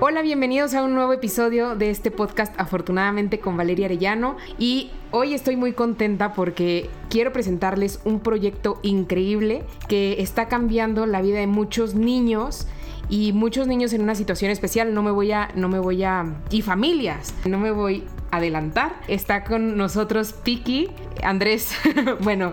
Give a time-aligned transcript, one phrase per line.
[0.00, 5.34] Hola, bienvenidos a un nuevo episodio de este podcast Afortunadamente con Valeria Arellano y hoy
[5.34, 11.48] estoy muy contenta porque quiero presentarles un proyecto increíble que está cambiando la vida de
[11.48, 12.68] muchos niños
[13.08, 14.94] y muchos niños en una situación especial.
[14.94, 19.00] No me voy a, no me voy a, y familias, no me voy adelantar.
[19.08, 20.90] Está con nosotros Piki,
[21.24, 21.72] Andrés,
[22.20, 22.52] bueno,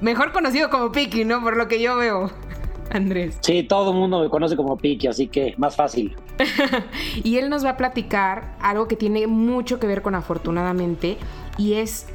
[0.00, 1.42] mejor conocido como Piki, ¿no?
[1.42, 2.30] Por lo que yo veo.
[2.90, 3.38] Andrés.
[3.40, 6.16] Sí, todo el mundo me conoce como Piki, así que más fácil.
[7.24, 11.16] y él nos va a platicar algo que tiene mucho que ver con afortunadamente
[11.58, 12.06] y es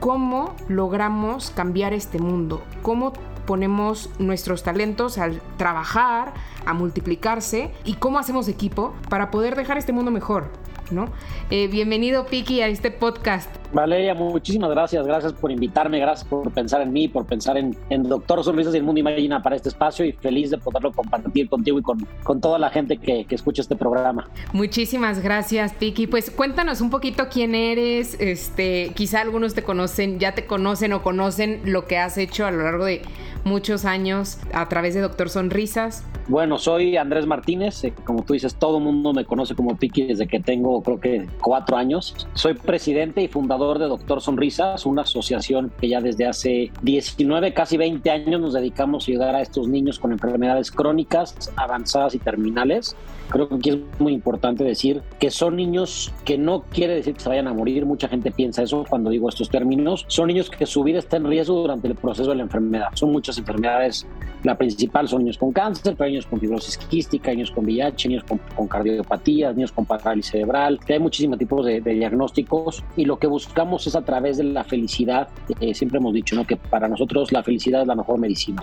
[0.00, 3.12] cómo logramos cambiar este mundo, cómo
[3.46, 6.34] ponemos nuestros talentos al trabajar,
[6.66, 10.50] a multiplicarse y cómo hacemos equipo para poder dejar este mundo mejor.
[10.90, 11.08] ¿no?
[11.50, 13.48] Eh, bienvenido, Piki, a este podcast.
[13.76, 15.06] Valeria, muchísimas gracias.
[15.06, 18.84] Gracias por invitarme, gracias por pensar en mí, por pensar en, Doctor Sonrisas y el
[18.84, 22.58] Mundo Imagina para este espacio y feliz de poderlo compartir contigo y con, con toda
[22.58, 24.30] la gente que, que, escucha este programa.
[24.54, 26.06] Muchísimas gracias, Piki.
[26.06, 28.18] Pues cuéntanos un poquito quién eres.
[28.18, 32.50] Este, quizá algunos te conocen, ya te conocen o conocen lo que has hecho a
[32.50, 33.02] lo largo de
[33.44, 36.02] muchos años a través de Doctor Sonrisas.
[36.28, 40.02] Bueno, soy Andrés Martínez, eh, como tú dices, todo el mundo me conoce como Piki
[40.02, 42.14] desde que tengo creo que cuatro años.
[42.34, 47.76] Soy presidente y fundador de Doctor Sonrisas, una asociación que ya desde hace 19, casi
[47.76, 52.96] 20 años nos dedicamos a ayudar a estos niños con enfermedades crónicas, avanzadas y terminales.
[53.28, 57.20] Creo que aquí es muy importante decir que son niños que no quiere decir que
[57.20, 60.64] se vayan a morir, mucha gente piensa eso cuando digo estos términos, son niños que
[60.64, 62.88] su vida está en riesgo durante el proceso de la enfermedad.
[62.94, 64.06] Son muchas enfermedades,
[64.44, 68.24] la principal son niños con cáncer, pero niños con fibrosis quística, niños con VIH, niños
[68.24, 73.26] con, con cardiopatías, niños con parálisis cerebral, hay muchísimos tipos de, diagnósticos y lo que
[73.26, 73.45] buscamos
[73.86, 75.28] es a través de la felicidad,
[75.60, 76.46] eh, siempre hemos dicho ¿no?
[76.46, 78.60] que para nosotros la felicidad es la mejor medicina.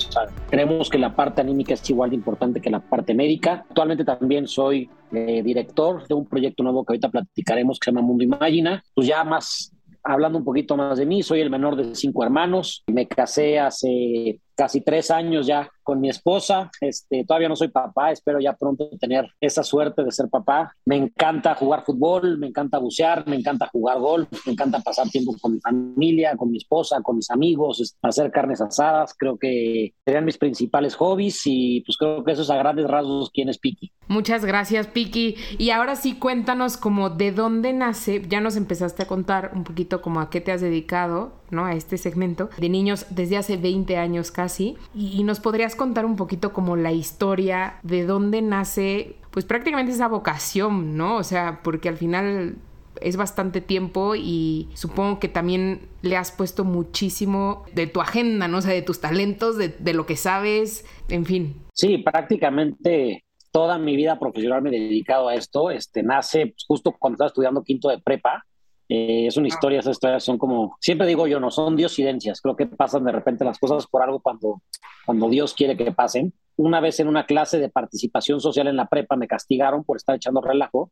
[0.49, 3.65] Creemos que la parte anímica es igual de importante que la parte médica.
[3.67, 8.05] Actualmente también soy eh, director de un proyecto nuevo que ahorita platicaremos que se llama
[8.05, 8.83] Mundo Imagina.
[8.93, 9.73] Pues ya más
[10.03, 12.83] hablando un poquito más de mí, soy el menor de cinco hermanos.
[12.87, 16.71] Me casé hace casi tres años ya con mi esposa.
[16.81, 20.75] Este, todavía no soy papá, espero ya pronto tener esa suerte de ser papá.
[20.85, 25.35] Me encanta jugar fútbol, me encanta bucear, me encanta jugar golf, me encanta pasar tiempo
[25.41, 29.13] con mi familia, con mi esposa, con mis amigos, hacer carnes asadas.
[29.17, 33.29] Creo que serían mis principales hobbies y pues creo que eso es a grandes rasgos
[33.31, 33.91] quién es Piki.
[34.07, 35.35] Muchas gracias, Piki.
[35.57, 40.01] Y ahora sí, cuéntanos como de dónde nace, ya nos empezaste a contar un poquito
[40.01, 41.65] como a qué te has dedicado, ¿no?
[41.65, 44.75] A este segmento de niños desde hace 20 años casi.
[44.93, 50.07] Y, nos podrías contar un poquito como la historia de dónde nace, pues prácticamente esa
[50.07, 51.17] vocación, ¿no?
[51.17, 52.57] O sea, porque al final
[53.01, 58.57] es bastante tiempo y supongo que también le has puesto muchísimo de tu agenda, ¿no?
[58.59, 61.61] O sea, de tus talentos, de, de lo que sabes, en fin.
[61.73, 63.23] Sí, prácticamente
[63.53, 65.69] toda mi vida profesional me he dedicado a esto.
[65.69, 68.45] Este, nace pues, justo cuando estaba estudiando quinto de prepa.
[68.89, 72.55] Eh, es una historia, esas historias son como, siempre digo yo, no son diosidencias, creo
[72.55, 74.61] que pasan de repente las cosas por algo cuando,
[75.05, 76.33] cuando Dios quiere que pasen.
[76.55, 80.15] Una vez en una clase de participación social en la prepa me castigaron por estar
[80.15, 80.91] echando relajo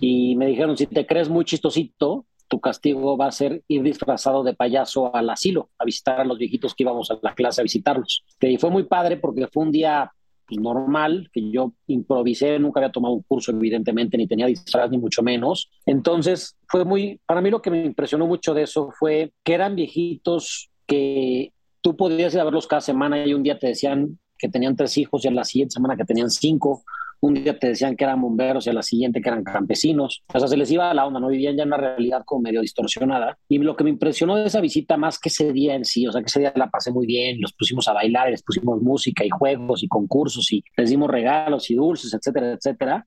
[0.00, 4.42] y me dijeron, si te crees muy chistosito, tu castigo va a ser ir disfrazado
[4.42, 7.64] de payaso al asilo, a visitar a los viejitos que íbamos a la clase a
[7.64, 8.24] visitarlos.
[8.40, 10.10] Y fue muy padre porque fue un día
[10.56, 15.22] normal, que yo improvisé, nunca había tomado un curso evidentemente, ni tenía disfraz ni mucho
[15.22, 15.70] menos.
[15.86, 19.76] Entonces fue muy, para mí lo que me impresionó mucho de eso fue que eran
[19.76, 24.48] viejitos que tú podías ir a verlos cada semana y un día te decían que
[24.48, 26.84] tenían tres hijos y a la siguiente semana que tenían cinco
[27.20, 30.22] un día te decían que eran bomberos y a la siguiente que eran campesinos.
[30.32, 31.28] O sea, se les iba a la onda, ¿no?
[31.28, 33.38] Vivían ya en una realidad como medio distorsionada.
[33.48, 36.12] Y lo que me impresionó de esa visita, más que ese día en sí, o
[36.12, 39.24] sea, que ese día la pasé muy bien, los pusimos a bailar, les pusimos música
[39.24, 43.06] y juegos y concursos y les dimos regalos y dulces, etcétera, etcétera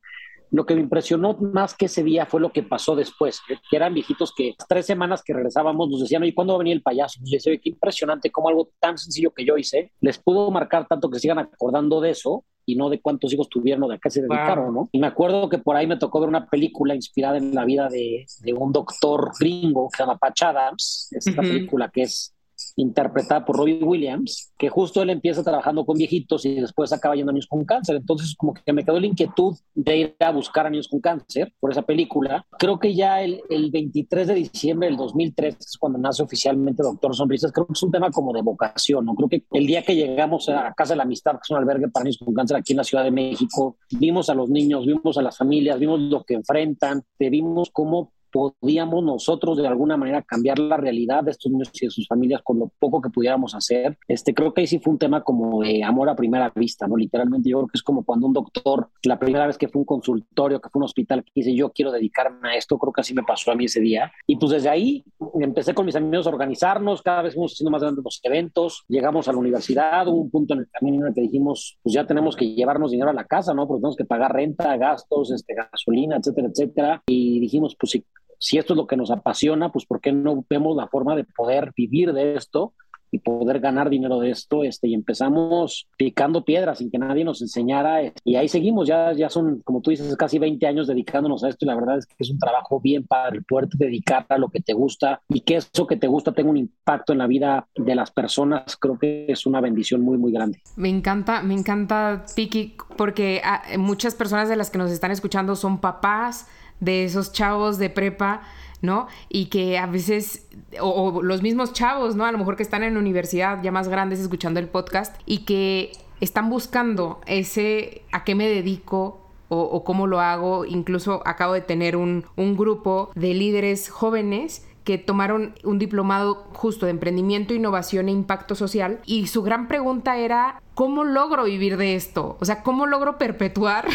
[0.52, 3.94] lo que me impresionó más que ese día fue lo que pasó después, que eran
[3.94, 7.20] viejitos que tres semanas que regresábamos nos decían, oye, ¿cuándo va a venir el payaso?
[7.24, 11.10] Y decía, qué impresionante cómo algo tan sencillo que yo hice les pudo marcar tanto
[11.10, 14.10] que sigan acordando de eso y no de cuántos hijos tuvieron o de a qué
[14.10, 14.90] se dedicaron, ¿no?
[14.92, 17.88] Y me acuerdo que por ahí me tocó ver una película inspirada en la vida
[17.90, 22.36] de, de un doctor gringo que se llama Patch Adams, esta película que es
[22.76, 27.32] interpretada por Robbie Williams, que justo él empieza trabajando con viejitos y después acaba yendo
[27.32, 27.96] a niños con cáncer.
[27.98, 31.54] Entonces, como que me quedó la inquietud de ir a buscar a niños con cáncer
[31.60, 32.46] por esa película.
[32.58, 37.16] Creo que ya el, el 23 de diciembre del 2003 es cuando nace oficialmente Doctor
[37.16, 37.52] Sonrisas.
[37.52, 39.16] Creo que es un tema como de vocación, ¿no?
[39.16, 41.90] Creo que el día que llegamos a Casa de la Amistad, que es un albergue
[41.90, 45.18] para niños con cáncer aquí en la Ciudad de México, vimos a los niños, vimos
[45.18, 50.60] a las familias, vimos lo que enfrentan, vimos cómo podíamos nosotros de alguna manera cambiar
[50.60, 53.98] la realidad de estos niños y de sus familias con lo poco que pudiéramos hacer.
[54.08, 56.96] Este, creo que ahí sí fue un tema como de amor a primera vista, ¿no?
[56.96, 59.86] Literalmente yo creo que es como cuando un doctor, la primera vez que fue un
[59.86, 63.14] consultorio, que fue un hospital, que dice yo quiero dedicarme a esto, creo que así
[63.14, 64.12] me pasó a mí ese día.
[64.28, 65.04] Y pues desde ahí
[65.40, 69.28] empecé con mis amigos a organizarnos, cada vez fuimos haciendo más grandes los eventos, llegamos
[69.28, 72.06] a la universidad, hubo un punto en el camino en el que dijimos, pues ya
[72.06, 73.68] tenemos que llevarnos dinero a la casa, ¿no?
[73.68, 77.04] Porque tenemos que pagar renta, gastos, este, gasolina, etcétera, etcétera.
[77.08, 78.06] Y dijimos, pues si,
[78.42, 81.24] si esto es lo que nos apasiona, pues ¿por qué no vemos la forma de
[81.24, 82.74] poder vivir de esto?
[83.12, 87.42] y poder ganar dinero de esto, este, y empezamos picando piedras sin que nadie nos
[87.42, 91.50] enseñara, y ahí seguimos, ya, ya son, como tú dices, casi 20 años dedicándonos a
[91.50, 94.48] esto, y la verdad es que es un trabajo bien para poder dedicar a lo
[94.48, 97.68] que te gusta, y que eso que te gusta tenga un impacto en la vida
[97.76, 100.62] de las personas, creo que es una bendición muy, muy grande.
[100.78, 105.58] Me encanta, me encanta, Piki, porque ah, muchas personas de las que nos están escuchando
[105.58, 106.48] son papás
[106.82, 108.42] de esos chavos de prepa,
[108.82, 109.08] ¿no?
[109.30, 110.48] Y que a veces,
[110.82, 112.26] o, los mismos chavos, ¿no?
[112.26, 115.46] A lo mejor que están en la universidad ya más grandes escuchando el podcast y
[115.46, 119.20] que están buscando ese a qué me dedico
[119.54, 120.66] o, cómo lo hago.
[120.66, 126.86] Incluso acabo de tener un, un grupo de líderes jóvenes que tomaron un diplomado justo
[126.86, 131.96] de emprendimiento, innovación e impacto social y su gran pregunta era, ¿cómo logro vivir de
[131.96, 132.38] esto?
[132.40, 133.88] O sea, ¿cómo logro perpetuar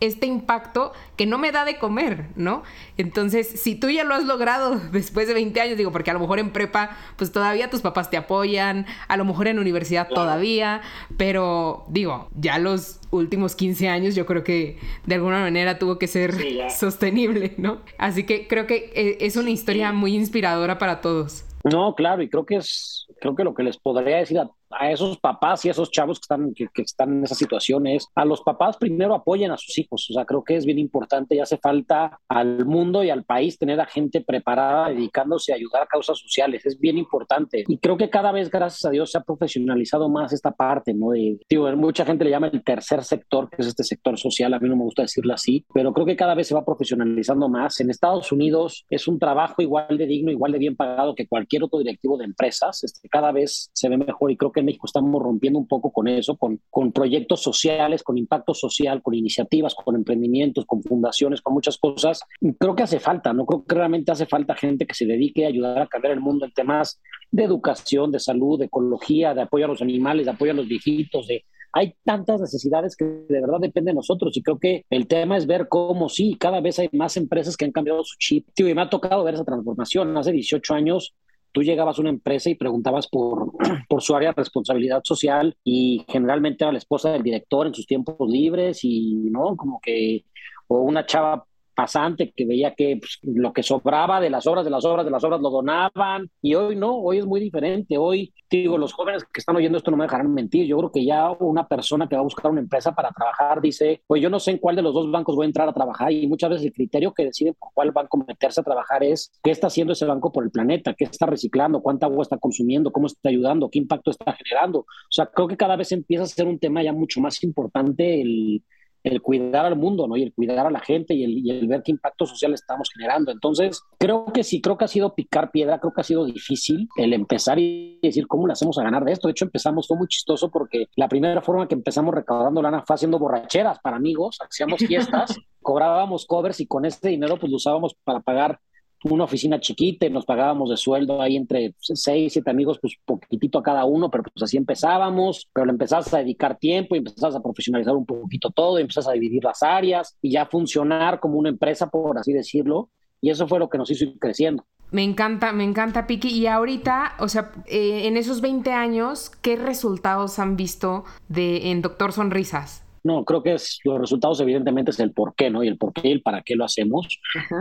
[0.00, 2.62] este impacto que no me da de comer, ¿no?
[2.96, 6.20] Entonces, si tú ya lo has logrado después de 20 años, digo, porque a lo
[6.20, 10.82] mejor en prepa, pues todavía tus papás te apoyan, a lo mejor en universidad todavía,
[11.16, 16.06] pero digo, ya los últimos 15 años yo creo que de alguna manera tuvo que
[16.06, 16.34] ser
[16.70, 17.80] sostenible, ¿no?
[17.98, 21.44] Así que creo que eh, es una historia muy inspiradora para todos.
[21.64, 24.90] No, claro, y creo que es, creo que lo que les podría decir a a
[24.90, 28.42] esos papás y a esos chavos que están, que, están en esas situaciones, a los
[28.42, 30.08] papás primero apoyen a sus hijos.
[30.10, 33.58] O sea, creo que es bien importante y hace falta al mundo y al país
[33.58, 36.64] tener a gente preparada dedicándose a ayudar a causas sociales.
[36.66, 37.64] Es bien importante.
[37.66, 41.10] Y creo que cada vez, gracias a Dios, se ha profesionalizado más esta parte, ¿no?
[41.10, 44.54] De, digo, mucha gente le llama el tercer sector, que es este sector social.
[44.54, 47.48] A mí no me gusta decirlo así, pero creo que cada vez se va profesionalizando
[47.48, 47.80] más.
[47.80, 51.64] En Estados Unidos es un trabajo igual de digno, igual de bien pagado que cualquier
[51.64, 52.84] otro directivo de empresas.
[52.84, 55.90] Este, cada vez se ve mejor y creo que en México estamos rompiendo un poco
[55.92, 61.40] con eso, con, con proyectos sociales, con impacto social, con iniciativas, con emprendimientos, con fundaciones,
[61.40, 62.20] con muchas cosas.
[62.58, 63.46] creo que hace falta, ¿no?
[63.46, 66.44] Creo que realmente hace falta gente que se dedique a ayudar a cambiar el mundo
[66.44, 67.00] en temas
[67.30, 70.68] de educación, de salud, de ecología, de apoyo a los animales, de apoyo a los
[70.68, 75.06] viejitos, de hay tantas necesidades que de verdad dependen de nosotros y creo que el
[75.06, 78.48] tema es ver cómo sí, cada vez hay más empresas que han cambiado su chip.
[78.54, 80.16] Tío, y me ha tocado ver esa transformación.
[80.16, 81.14] Hace 18 años
[81.58, 83.50] tú llegabas a una empresa y preguntabas por,
[83.88, 87.84] por su área de responsabilidad social y generalmente era la esposa del director en sus
[87.84, 89.56] tiempos libres y, ¿no?
[89.56, 90.24] Como que,
[90.68, 91.47] o una chava
[91.78, 95.12] pasante que veía que pues, lo que sobraba de las obras, de las obras, de
[95.12, 97.96] las obras lo donaban y hoy no, hoy es muy diferente.
[97.96, 100.66] Hoy, digo, los jóvenes que están oyendo esto no me dejarán mentir.
[100.66, 104.02] Yo creo que ya una persona que va a buscar una empresa para trabajar dice,
[104.08, 106.10] pues yo no sé en cuál de los dos bancos voy a entrar a trabajar
[106.10, 109.52] y muchas veces el criterio que decide por cuál banco meterse a trabajar es qué
[109.52, 113.06] está haciendo ese banco por el planeta, qué está reciclando, cuánta agua está consumiendo, cómo
[113.06, 114.80] está ayudando, qué impacto está generando.
[114.80, 118.20] O sea, creo que cada vez empieza a ser un tema ya mucho más importante
[118.20, 118.64] el
[119.08, 120.16] el cuidar al mundo, ¿no?
[120.16, 123.32] Y el cuidar a la gente y el, ver qué impacto social estamos generando.
[123.32, 126.88] Entonces, creo que sí, creo que ha sido picar piedra, creo que ha sido difícil
[126.96, 129.28] el empezar y decir cómo le hacemos a ganar de esto.
[129.28, 132.94] De hecho, empezamos, fue muy chistoso porque la primera forma que empezamos recaudando lana fue
[132.94, 137.94] haciendo borracheras para amigos, hacíamos fiestas, cobrábamos covers y con ese dinero pues lo usábamos
[138.04, 138.60] para pagar
[139.04, 143.58] una oficina chiquita y nos pagábamos de sueldo ahí entre seis, siete amigos, pues poquitito
[143.58, 147.34] a cada uno, pero pues así empezábamos, pero le empezás a dedicar tiempo y empezás
[147.34, 151.38] a profesionalizar un poquito todo y empezás a dividir las áreas y ya funcionar como
[151.38, 152.90] una empresa, por así decirlo,
[153.20, 154.64] y eso fue lo que nos hizo ir creciendo.
[154.90, 156.28] Me encanta, me encanta, Piki.
[156.28, 161.82] Y ahorita, o sea, eh, en esos 20 años, ¿qué resultados han visto de, en
[161.82, 162.87] Doctor Sonrisas?
[163.08, 165.64] No, creo que es, los resultados evidentemente es el por qué, ¿no?
[165.64, 167.18] Y el por qué y el para qué lo hacemos.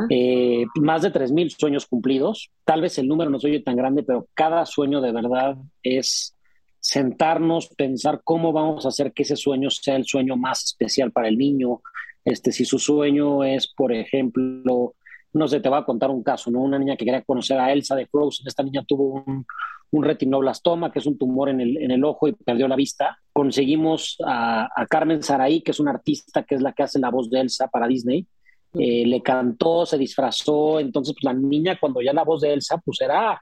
[0.09, 2.51] Eh, más de 3.000 sueños cumplidos.
[2.65, 6.35] Tal vez el número no se oye tan grande, pero cada sueño de verdad es
[6.81, 11.29] sentarnos, pensar cómo vamos a hacer que ese sueño sea el sueño más especial para
[11.29, 11.81] el niño.
[12.25, 14.95] Este, si su sueño es, por ejemplo,
[15.31, 16.59] no sé, te voy a contar un caso, ¿no?
[16.59, 18.47] Una niña que quería conocer a Elsa de Frozen.
[18.47, 19.45] Esta niña tuvo un,
[19.91, 23.17] un retinoblastoma, que es un tumor en el, en el ojo y perdió la vista.
[23.37, 27.29] Conseguimos a, Carmen Saraí, que es una artista que es la que hace la voz
[27.29, 28.25] de Elsa para Disney.
[28.73, 32.79] Eh, le cantó, se disfrazó, entonces pues, la niña cuando ya la voz de Elsa,
[32.83, 33.39] pues era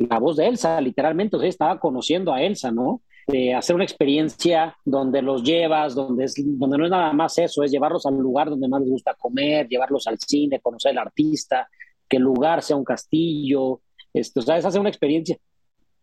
[0.00, 3.00] la voz de Elsa, literalmente, o sea, estaba conociendo a Elsa, ¿no?
[3.26, 7.62] De hacer una experiencia donde los llevas, donde, es, donde no es nada más eso,
[7.62, 11.70] es llevarlos al lugar donde más les gusta comer, llevarlos al cine, conocer al artista,
[12.06, 13.80] que el lugar sea un castillo,
[14.12, 15.38] esto, o sea, es hacer una experiencia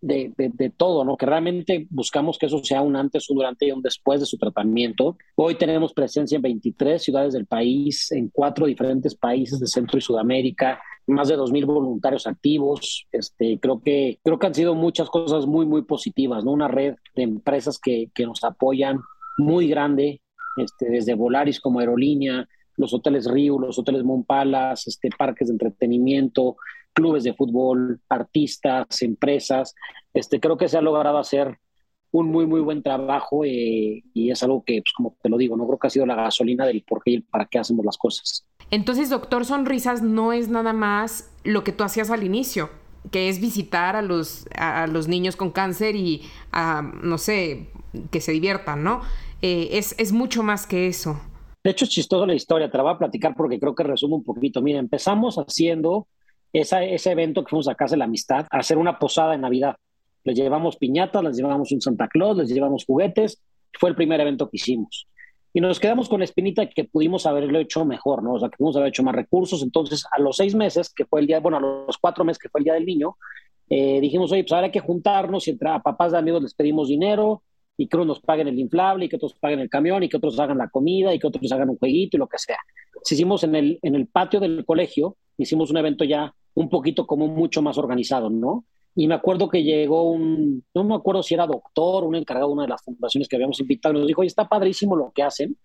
[0.06, 1.18] de, de, todo, ¿no?
[1.18, 4.38] Que realmente buscamos que eso sea un antes, un durante y un después de su
[4.38, 5.18] tratamiento.
[5.36, 10.02] Hoy tenemos presencia en 23 ciudades del país, en cuatro diferentes países de Centro y
[10.02, 13.08] Sudamérica, más de 2.000 voluntarios activos.
[13.12, 16.52] Este, creo, que, creo que han sido muchas cosas muy, muy positivas, ¿no?
[16.52, 19.00] Una red de empresas que, que nos apoyan
[19.38, 20.22] muy grande,
[20.58, 22.48] este, desde Volaris como aerolínea,
[22.78, 26.58] los hoteles Río, los hoteles Monpalas, este, parques de entretenimiento,
[26.96, 29.76] clubes de fútbol, artistas, empresas.
[30.14, 31.60] Este, creo que se ha logrado hacer
[32.12, 35.58] un muy, muy buen trabajo eh, y es algo que, pues, como te lo digo,
[35.58, 37.98] no creo que ha sido la gasolina del por qué y para qué hacemos las
[37.98, 38.48] cosas.
[38.72, 42.70] Entonces, doctor Sonrisas no es nada más lo que tú hacías al inicio,
[43.12, 47.70] que es visitar a los, a los niños con cáncer y, a, no sé,
[48.12, 49.02] que se diviertan, ¿no?
[49.42, 51.20] Eh, es, es mucho más que eso.
[51.64, 54.16] De hecho, es chistoso la historia, te la voy a platicar porque creo que resume
[54.16, 54.62] un poquito.
[54.62, 56.08] Mira, empezamos haciendo
[56.62, 59.76] ese evento que fuimos a Casa de la Amistad, a hacer una posada en Navidad.
[60.24, 63.42] Les llevamos piñatas, les llevamos un Santa Claus, les llevamos juguetes.
[63.74, 65.08] Fue el primer evento que hicimos.
[65.54, 68.34] Y nos quedamos con la espinita que pudimos haberlo hecho mejor, ¿no?
[68.34, 69.64] O sea, que pudimos haber hecho más recursos.
[69.64, 72.50] Entonces, a los seis meses, que fue el día, bueno, a los cuatro meses, que
[72.50, 73.16] fue el día del niño,
[73.70, 76.54] eh, dijimos, oye, pues ahora hay que juntarnos y entre a papás de amigos les
[76.54, 77.42] pedimos dinero
[77.78, 80.18] y que unos nos paguen el inflable y que otros paguen el camión y que
[80.18, 82.60] otros hagan la comida y que otros hagan un jueguito y lo que sea.
[83.04, 87.06] Si hicimos en el, en el patio del colegio, hicimos un evento ya un poquito
[87.06, 88.66] como mucho más organizado, ¿no?
[88.96, 92.54] Y me acuerdo que llegó un, no me acuerdo si era doctor, un encargado de
[92.54, 95.22] una de las fundaciones que habíamos invitado, y nos dijo, oye, está padrísimo lo que
[95.22, 95.58] hacen,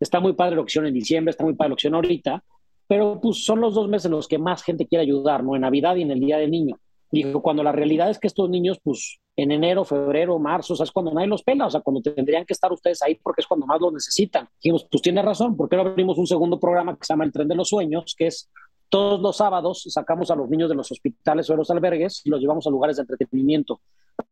[0.00, 2.44] está muy padre que hicieron en diciembre, está muy padre que hicieron ahorita,
[2.88, 5.54] pero pues son los dos meses en los que más gente quiere ayudar, ¿no?
[5.54, 6.76] En Navidad y en el Día del Niño.
[7.12, 10.84] Dijo, cuando la realidad es que estos niños, pues en enero, febrero, marzo, o sea,
[10.84, 13.46] es cuando nadie los pela, o sea, cuando tendrían que estar ustedes ahí porque es
[13.46, 14.48] cuando más los necesitan.
[14.62, 17.32] Dijimos, pues tiene razón, ¿por qué no abrimos un segundo programa que se llama El
[17.32, 18.50] Tren de los Sueños, que es
[18.92, 22.28] todos los sábados sacamos a los niños de los hospitales o de los albergues y
[22.28, 23.80] los llevamos a lugares de entretenimiento,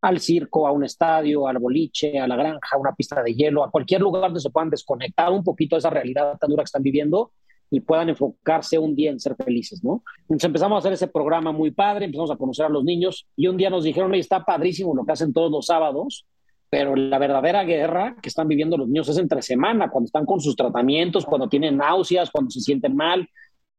[0.02, 3.64] al circo, a un estadio, al boliche, a la granja, a una pista de hielo,
[3.64, 6.66] a cualquier lugar donde se puedan desconectar un poquito de esa realidad tan dura que
[6.66, 7.32] están viviendo
[7.70, 10.02] y puedan enfocarse un día en ser felices, ¿no?
[10.24, 13.46] Entonces empezamos a hacer ese programa muy padre, empezamos a conocer a los niños y
[13.46, 16.26] un día nos dijeron, está padrísimo lo que hacen todos los sábados,
[16.68, 20.38] pero la verdadera guerra que están viviendo los niños es entre semana, cuando están con
[20.38, 23.26] sus tratamientos, cuando tienen náuseas, cuando se sienten mal,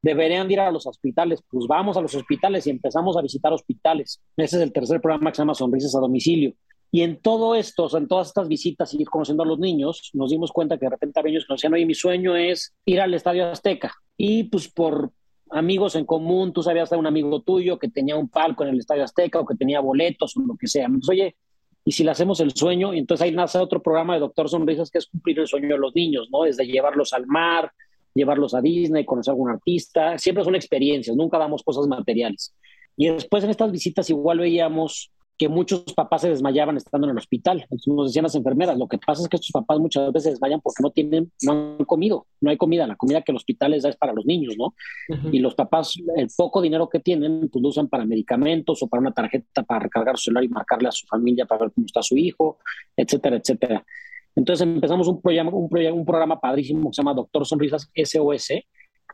[0.02, 1.44] deberían ir a los hospitales.
[1.50, 4.22] Pues vamos a los hospitales y empezamos a visitar hospitales.
[4.38, 6.54] Ese es el tercer programa que se llama Sonrisas a Domicilio.
[6.94, 10.30] Y en todo esto, en todas estas visitas y ir conociendo a los niños, nos
[10.30, 13.00] dimos cuenta que de repente había niños que nos decían, oye, mi sueño es ir
[13.00, 13.94] al Estadio Azteca.
[14.18, 15.12] Y pues por
[15.52, 18.80] amigos en común, tú sabías de un amigo tuyo que tenía un palco en el
[18.80, 20.90] Estadio Azteca o que tenía boletos o lo que sea.
[21.10, 21.38] Oye,
[21.86, 25.00] y si le hacemos el sueño, entonces ahí nace otro programa de Doctor Sonrisas que
[25.00, 26.44] es cumplir el sueño de los niños, ¿no?
[26.44, 27.72] Desde llevarlos al mar,
[28.14, 32.54] llevarlos a Disney, conocer a algún artista, siempre son experiencias, nunca damos cosas materiales.
[32.98, 37.18] Y después en estas visitas igual veíamos que muchos papás se desmayaban estando en el
[37.18, 37.62] hospital.
[37.62, 40.30] Entonces nos decían las enfermeras, lo que pasa es que estos papás muchas veces se
[40.30, 43.72] desmayan porque no tienen, no han comido, no hay comida, la comida que el hospital
[43.72, 44.76] les da es para los niños, ¿no?
[45.32, 49.02] Y los papás, el poco dinero que tienen, pues lo usan para medicamentos o para
[49.02, 52.04] una tarjeta para recargar su celular y marcarle a su familia para ver cómo está
[52.04, 52.60] su hijo,
[52.96, 53.84] etcétera, etcétera.
[54.36, 58.52] Entonces empezamos un, programa, un, programa padrísimo que se llama Doctor Sonrisas SOS,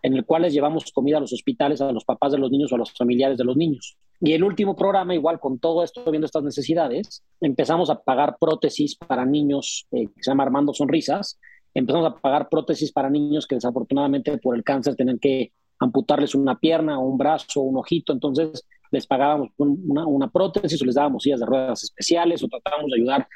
[0.03, 2.71] en el cual les llevamos comida a los hospitales, a los papás de los niños
[2.71, 3.97] o a los familiares de los niños.
[4.19, 8.95] Y el último programa, igual con todo esto, viendo estas necesidades, empezamos a pagar prótesis
[8.95, 11.39] para niños, eh, que se llama Armando Sonrisas.
[11.73, 16.57] Empezamos a pagar prótesis para niños que desafortunadamente por el cáncer tienen que amputarles una
[16.57, 18.11] pierna o un brazo o un ojito.
[18.11, 22.89] Entonces les pagábamos una, una prótesis o les dábamos sillas de ruedas especiales o tratábamos
[22.89, 23.27] de ayudar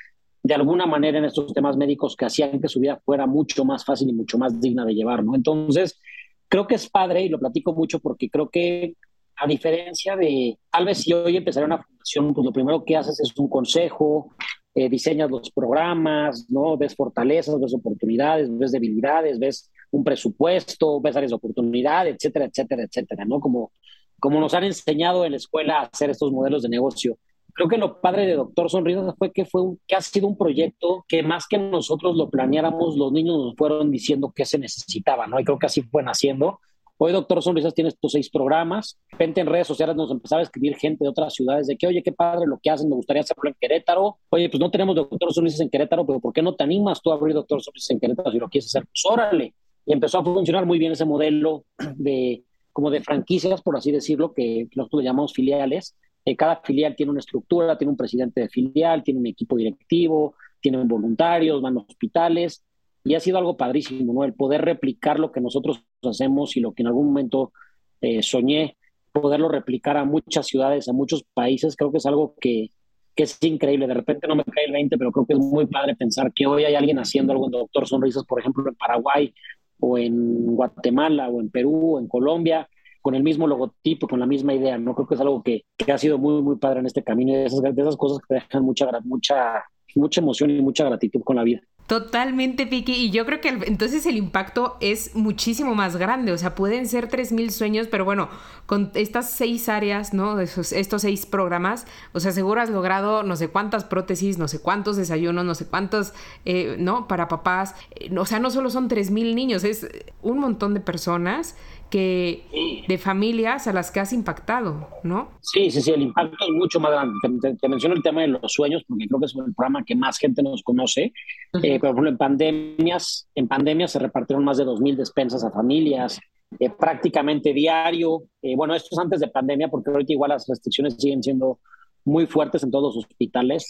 [0.43, 3.86] de alguna manera en estos temas médicos que hacían que su vida fuera mucho más
[3.86, 5.36] fácil y mucho más digna de llevar, ¿no?
[5.36, 6.00] Entonces,
[6.48, 8.95] creo que es padre y lo platico mucho porque creo que
[9.38, 13.19] a diferencia de, tal vez si hoy empezaría una fundación, pues lo primero que haces
[13.19, 14.36] es un consejo,
[14.74, 16.77] eh, diseñas los programas, ¿no?
[16.77, 22.83] Ves fortalezas, ves oportunidades, ves debilidades, ves un presupuesto, ves áreas de oportunidad, etcétera, etcétera,
[22.83, 23.39] etcétera, ¿no?
[23.39, 23.71] Como,
[24.19, 27.17] como nos han enseñado en la escuela a hacer estos modelos de negocio
[27.53, 31.05] creo que lo padre de Doctor Sonrisas fue que fue que ha sido un proyecto
[31.08, 35.39] que más que nosotros lo planeáramos, los niños nos fueron diciendo qué se necesitaba, ¿no?
[35.39, 36.60] Y creo que así fue naciendo.
[37.03, 39.00] Hoy Doctor Sonrisas tiene estos seis programas.
[39.12, 41.88] De repente en redes sociales nos empezaba a escribir gente de otras ciudades de que,
[41.88, 44.20] oye, qué padre lo que hacen, me gustaría hacerlo en Querétaro.
[44.29, 47.12] Oye, pues no tenemos Doctor Sonrisas en Querétaro, pero ¿por qué no te animas tú
[47.12, 48.84] a abrir Doctor Sonrisas en Querétaro si lo quieres hacer?
[48.84, 49.55] Pues órale.
[49.84, 51.65] Y empezó a funcionar muy bien ese modelo
[51.96, 56.96] de como de franquicias, por así decirlo, que nosotros le llamamos filiales, eh, cada filial
[56.96, 61.78] tiene una estructura, tiene un presidente de filial, tiene un equipo directivo, tienen voluntarios, van
[61.78, 62.63] a hospitales,
[63.04, 64.24] y ha sido algo padrísimo, ¿no?
[64.24, 67.51] El poder replicar lo que nosotros hacemos y lo que en algún momento
[68.00, 68.78] eh, soñé
[69.12, 72.70] poderlo replicar a muchas ciudades, a muchos países, creo que es algo que,
[73.16, 73.88] que es increíble.
[73.88, 76.46] De repente no me cae el 20, pero creo que es muy padre pensar que
[76.46, 79.34] hoy hay alguien haciendo algo en Doctor Sonrisas, por ejemplo, en Paraguay
[79.80, 82.70] o en Guatemala o en Perú o en Colombia,
[83.01, 84.77] con el mismo logotipo, con la misma idea.
[84.77, 87.34] No creo que es algo que, que ha sido muy, muy padre en este camino
[87.34, 89.63] y de esas, esas cosas que te dejan mucha, mucha,
[89.96, 91.62] mucha emoción y mucha gratitud con la vida.
[91.91, 92.93] Totalmente, Piqui.
[92.93, 96.31] Y yo creo que entonces el impacto es muchísimo más grande.
[96.31, 98.29] O sea, pueden ser 3.000 sueños, pero bueno,
[98.65, 100.39] con estas seis áreas, ¿no?
[100.39, 104.96] Estos seis programas, o sea, seguro has logrado no sé cuántas prótesis, no sé cuántos
[104.96, 106.13] desayunos, no sé cuántos,
[106.46, 107.10] eh, ¿no?
[107.10, 107.75] Para papás.
[107.96, 109.86] Eh, o sea, no solo son 3.000 niños, es
[110.22, 111.58] un montón de personas
[111.91, 115.29] que de familias a las que has impactado, ¿no?
[115.41, 117.13] Sí, sí, sí, el impacto es mucho más grande.
[117.60, 120.17] Te, menciono el tema de los sueños porque creo que es el programa que más
[120.17, 121.13] gente nos conoce.
[121.62, 126.19] Eh, por ejemplo, en pandemias, en pandemias se repartieron más de 2.000 despensas a familias,
[126.60, 128.24] eh, prácticamente diario.
[128.41, 131.60] Eh, bueno, esto es antes de pandemia porque ahorita igual las restricciones siguen siendo
[132.05, 133.67] muy fuertes en todos los hospitales.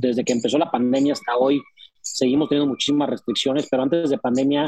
[0.00, 1.62] desde que empezó la pandemia hasta hoy
[2.02, 4.66] seguimos teniendo muchísimas restricciones, pero antes de pandemia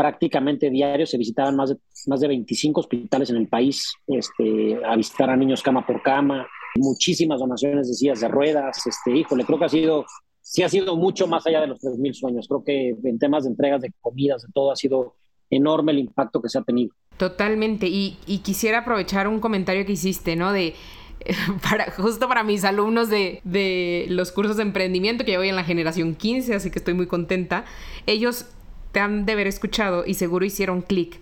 [0.00, 1.76] prácticamente diario se visitaban más de,
[2.06, 6.46] más de 25 hospitales en el país este, a visitar a niños cama por cama,
[6.76, 8.86] muchísimas donaciones de sillas de ruedas.
[8.86, 10.06] Este, híjole, creo que ha sido,
[10.40, 12.48] sí ha sido mucho más allá de los 3.000 sueños.
[12.48, 15.16] Creo que en temas de entregas de comidas, de todo, ha sido
[15.50, 16.94] enorme el impacto que se ha tenido.
[17.18, 17.86] Totalmente.
[17.86, 20.54] Y, quisiera aprovechar un comentario que hiciste, ¿no?
[20.54, 20.72] De
[21.70, 25.56] para, justo para mis alumnos de, de, los cursos de emprendimiento, que yo voy en
[25.56, 27.66] la generación 15, así que estoy muy contenta.
[28.06, 28.46] Ellos
[28.92, 31.20] te han de haber escuchado y seguro hicieron clic,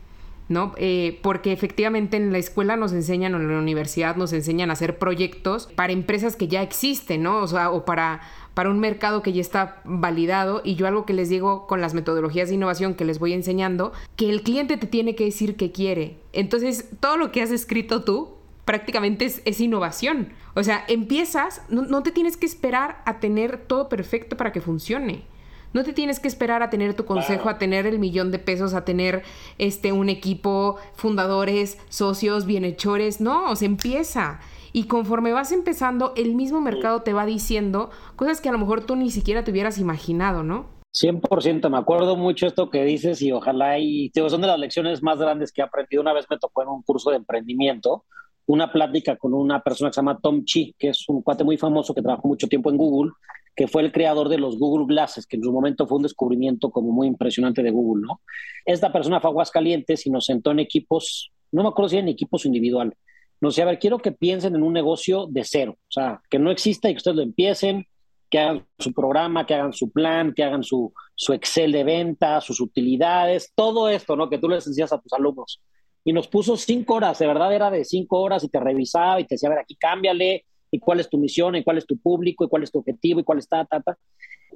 [0.49, 0.73] ¿no?
[0.77, 4.73] Eh, porque efectivamente en la escuela nos enseñan o en la universidad nos enseñan a
[4.73, 7.39] hacer proyectos para empresas que ya existen, ¿no?
[7.39, 8.21] O sea, o para,
[8.55, 11.95] para un mercado que ya está validado y yo algo que les digo con las
[11.95, 15.71] metodologías de innovación que les voy enseñando, que el cliente te tiene que decir que
[15.73, 16.19] quiere.
[16.33, 20.29] Entonces, todo lo que has escrito tú prácticamente es, innovación.
[20.55, 24.61] O sea, empiezas, no, no te tienes que esperar a tener todo perfecto para que
[24.61, 25.25] funcione.
[25.73, 28.73] No te tienes que esperar a tener tu consejo, a tener el millón de pesos,
[28.73, 29.23] a tener
[29.59, 33.21] este un equipo, fundadores, socios, bienhechores.
[33.21, 34.41] No, se empieza.
[34.73, 38.85] Y conforme vas empezando, el mismo mercado te va diciendo cosas que a lo mejor
[38.85, 40.67] tú ni siquiera te hubieras imaginado, ¿no?
[40.95, 45.03] 100%, me acuerdo mucho esto que dices y ojalá y digo, son de las lecciones
[45.03, 46.01] más grandes que he aprendido.
[46.01, 48.05] Una vez me tocó en un curso de emprendimiento
[48.47, 51.59] una plática con una persona que se llama Tom Chi, que es un cuate muy
[51.59, 53.13] famoso que trabajó mucho tiempo en Google
[53.59, 56.71] que fue el creador de los Google Glasses, que en su momento fue un descubrimiento
[56.71, 58.21] como muy impresionante de Google, ¿no?
[58.65, 62.07] Esta persona fue a Aguascalientes y nos sentó en equipos, no me acuerdo si en
[62.07, 62.95] equipos individual.
[63.41, 66.39] Nos decía, a ver, quiero que piensen en un negocio de cero, o sea, que
[66.39, 67.85] no exista y que ustedes lo empiecen,
[68.31, 72.45] que hagan su programa, que hagan su plan, que hagan su, su Excel de ventas,
[72.45, 74.31] sus utilidades, todo esto, ¿no?
[74.31, 75.61] Que tú les enseñas a tus alumnos.
[76.05, 79.25] Y nos puso cinco horas, de verdad era de cinco horas y te revisaba y
[79.25, 81.99] te decía, a ver, aquí cámbiale, y cuál es tu misión, y cuál es tu
[81.99, 83.83] público, y cuál es tu objetivo, y cuál está, ta.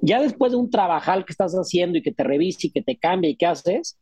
[0.00, 2.96] Ya después de un trabajal que estás haciendo y que te revise y que te
[2.96, 3.98] cambie y qué haces,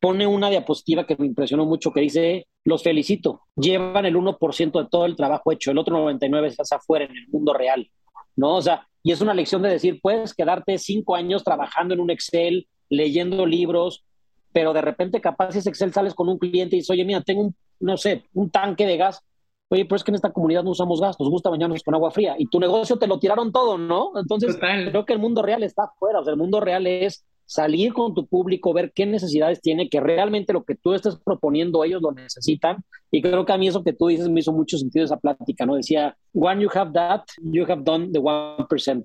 [0.00, 4.88] pone una diapositiva que me impresionó mucho que dice, los felicito, llevan el 1% de
[4.90, 7.90] todo el trabajo hecho, el otro 99% estás afuera en el mundo real,
[8.34, 8.56] ¿no?
[8.56, 12.10] O sea, y es una lección de decir, puedes quedarte cinco años trabajando en un
[12.10, 14.04] Excel, leyendo libros,
[14.52, 17.42] pero de repente capaz ese Excel sales con un cliente y dices, oye, mira, tengo
[17.42, 19.22] un, no sé, un tanque de gas,
[19.68, 22.10] oye, pero es que en esta comunidad no usamos gas, nos gusta bañarnos con agua
[22.10, 22.36] fría.
[22.38, 24.12] Y tu negocio te lo tiraron todo, ¿no?
[24.16, 26.20] Entonces, creo que el mundo real está afuera.
[26.20, 30.00] O sea, el mundo real es salir con tu público, ver qué necesidades tiene, que
[30.00, 32.84] realmente lo que tú estés proponiendo ellos lo necesitan.
[33.10, 35.66] Y creo que a mí eso que tú dices me hizo mucho sentido esa plática,
[35.66, 35.76] ¿no?
[35.76, 39.04] Decía, when you have that, you have done the 1%.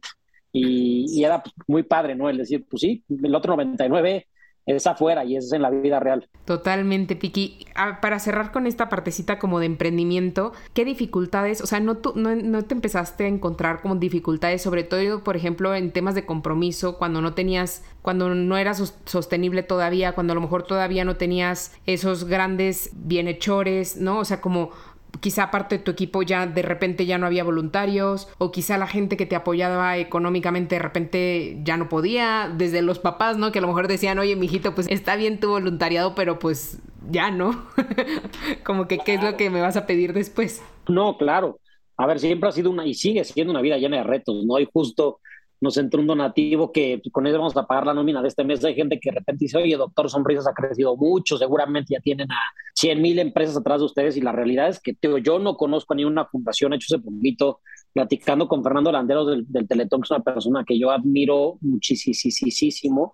[0.53, 2.29] Y, y era muy padre, ¿no?
[2.29, 4.27] El decir, pues sí, el otro 99
[4.65, 6.27] es afuera y es en la vida real.
[6.45, 7.65] Totalmente, Piki.
[7.75, 12.35] Ah, para cerrar con esta partecita como de emprendimiento, ¿qué dificultades, o sea, no, no,
[12.35, 16.97] no, te empezaste a encontrar como dificultades, sobre todo, por ejemplo, en temas de compromiso,
[16.97, 21.75] cuando no tenías, cuando no eras sostenible todavía, cuando a lo mejor todavía no tenías
[21.85, 24.19] esos grandes bienhechores, ¿no?
[24.19, 24.71] O sea, como
[25.19, 28.87] quizá parte de tu equipo ya de repente ya no había voluntarios o quizá la
[28.87, 33.51] gente que te apoyaba económicamente de repente ya no podía, desde los papás, ¿no?
[33.51, 37.31] Que a lo mejor decían, oye, mijito, pues está bien tu voluntariado, pero pues ya
[37.31, 37.65] no.
[38.63, 40.63] Como que, ¿qué es lo que me vas a pedir después?
[40.87, 41.59] No, claro.
[41.97, 44.55] A ver, siempre ha sido una, y sigue siendo una vida llena de retos, ¿no?
[44.55, 45.19] hay justo
[45.61, 48.65] nos entró un donativo que con eso vamos a pagar la nómina de este mes.
[48.65, 52.31] Hay gente que de repente dice, oye, doctor Sonrisas ha crecido mucho, seguramente ya tienen
[52.31, 52.39] a
[52.73, 56.03] 100 mil empresas atrás de ustedes y la realidad es que yo no conozco ni
[56.03, 57.59] una fundación, he hecho ese poquito,
[57.93, 63.13] platicando con Fernando Landeros del, del Teletón, que es una persona que yo admiro muchísimo,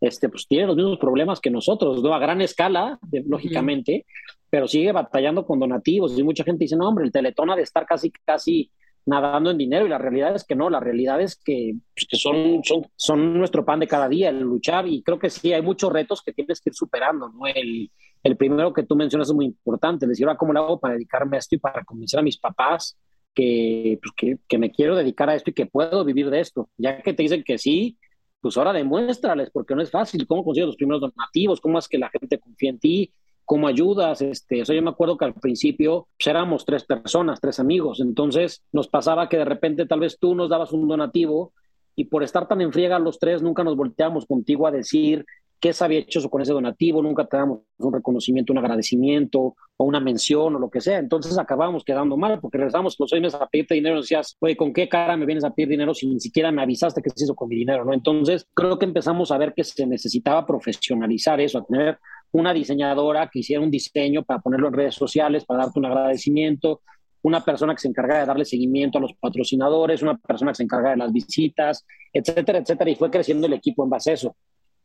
[0.00, 2.14] este, pues tiene los mismos problemas que nosotros, ¿no?
[2.14, 4.06] A gran escala, lógicamente,
[4.48, 7.62] pero sigue batallando con donativos y mucha gente dice, no, hombre, el Teletón ha de
[7.62, 8.70] estar casi, casi
[9.08, 12.16] nadando en dinero y la realidad es que no, la realidad es que, pues, que
[12.16, 15.62] son, son, son nuestro pan de cada día, el luchar y creo que sí, hay
[15.62, 17.46] muchos retos que tienes que ir superando, ¿no?
[17.46, 17.90] El,
[18.22, 21.36] el primero que tú mencionas es muy importante, decir, ahora, ¿cómo lo hago para dedicarme
[21.36, 22.98] a esto y para convencer a mis papás
[23.34, 26.68] que, pues, que, que, me quiero dedicar a esto y que puedo vivir de esto?
[26.76, 27.96] Ya que te dicen que sí,
[28.40, 31.98] pues ahora demuéstrales, porque no es fácil, cómo consigues los primeros donativos, cómo es que
[31.98, 33.12] la gente confía en ti,
[33.48, 37.40] cómo ayudas, este, o sea, yo me acuerdo que al principio pues, éramos tres personas,
[37.40, 41.54] tres amigos, entonces nos pasaba que de repente tal vez tú nos dabas un donativo
[41.96, 45.24] y por estar tan en friega los tres nunca nos volteamos contigo a decir
[45.60, 49.84] qué se había hecho con ese donativo, nunca te damos un reconocimiento, un agradecimiento o
[49.84, 50.98] una mención o lo que sea.
[50.98, 54.58] Entonces acabamos quedando mal porque regresamos los seis meses a pedirte dinero y decías, oye,
[54.58, 57.24] ¿con qué cara me vienes a pedir dinero si ni siquiera me avisaste que se
[57.24, 57.82] hizo con mi dinero?
[57.86, 57.94] ¿no?
[57.94, 61.98] Entonces creo que empezamos a ver que se necesitaba profesionalizar eso, a tener
[62.32, 66.82] una diseñadora que hiciera un diseño para ponerlo en redes sociales, para darte un agradecimiento,
[67.22, 70.62] una persona que se encarga de darle seguimiento a los patrocinadores, una persona que se
[70.62, 74.36] encarga de las visitas, etcétera, etcétera, y fue creciendo el equipo en base a eso.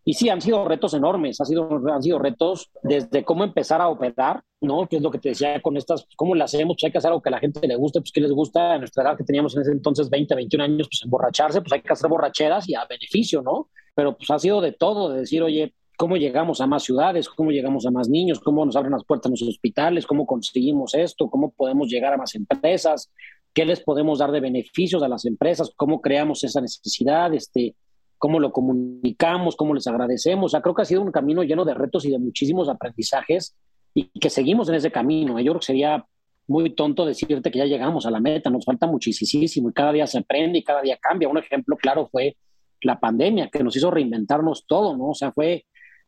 [0.06, 3.88] Y sí, han sido retos enormes, ha sido, han sido retos desde cómo empezar a
[3.88, 4.86] operar, ¿no?
[4.88, 6.76] Que es lo que te decía con estas, ¿cómo lo hacemos?
[6.76, 8.74] Pues hay que hacer algo que a la gente le guste, pues que les gusta,
[8.74, 11.82] a nuestra edad que teníamos en ese entonces 20, 21 años, pues emborracharse, pues hay
[11.82, 13.70] que hacer borracheras y a beneficio, ¿no?
[13.96, 17.52] Pero pues ha sido de todo, de decir, oye, cómo llegamos a más ciudades, cómo
[17.52, 21.30] llegamos a más niños, cómo nos abren las puertas en los hospitales, cómo conseguimos esto,
[21.30, 23.12] cómo podemos llegar a más empresas,
[23.54, 27.76] qué les podemos dar de beneficios a las empresas, cómo creamos esa necesidad, este,
[28.18, 30.46] cómo lo comunicamos, cómo les agradecemos.
[30.46, 33.56] O sea, creo que ha sido un camino lleno de retos y de muchísimos aprendizajes
[33.94, 35.40] y que seguimos en ese camino.
[35.40, 36.06] Yo creo que sería
[36.48, 40.08] muy tonto decirte que ya llegamos a la meta, nos falta muchísimo y cada día
[40.08, 41.30] se aprende y cada día cambia.
[41.30, 42.36] Un ejemplo claro fue
[42.82, 45.10] la pandemia, que nos hizo reinventarnos todo, ¿no?
[45.10, 45.66] O sea, fue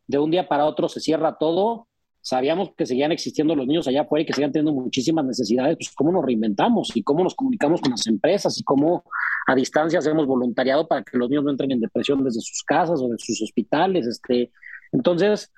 [0.07, 1.87] de un día para otro se cierra todo,
[2.21, 5.91] sabíamos que seguían existiendo los niños allá afuera y que seguían teniendo muchísimas necesidades, pues
[5.93, 9.03] cómo nos reinventamos y cómo nos comunicamos con las empresas y cómo
[9.45, 12.99] a distancia hacemos voluntariado para que los niños no entren en depresión desde sus casas
[12.99, 14.07] o de sus hospitales.
[14.07, 14.51] Este.
[14.91, 15.51] Entonces,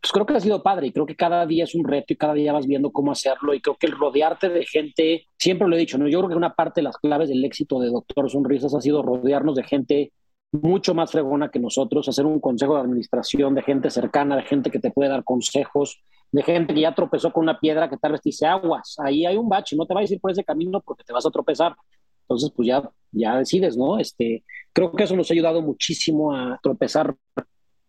[0.00, 2.16] pues creo que ha sido padre y creo que cada día es un reto y
[2.16, 5.76] cada día vas viendo cómo hacerlo y creo que el rodearte de gente, siempre lo
[5.76, 6.08] he dicho, ¿no?
[6.08, 9.02] yo creo que una parte de las claves del éxito de Doctor Sonrisas ha sido
[9.02, 10.12] rodearnos de gente
[10.52, 14.70] mucho más fregona que nosotros, hacer un consejo de administración de gente cercana, de gente
[14.70, 18.12] que te puede dar consejos, de gente que ya tropezó con una piedra que tal
[18.12, 20.44] vez te dice aguas, ahí hay un bache, no te vayas a ir por ese
[20.44, 21.76] camino porque te vas a tropezar.
[22.22, 23.98] Entonces, pues ya, ya decides, ¿no?
[23.98, 27.16] Este, creo que eso nos ha ayudado muchísimo a tropezar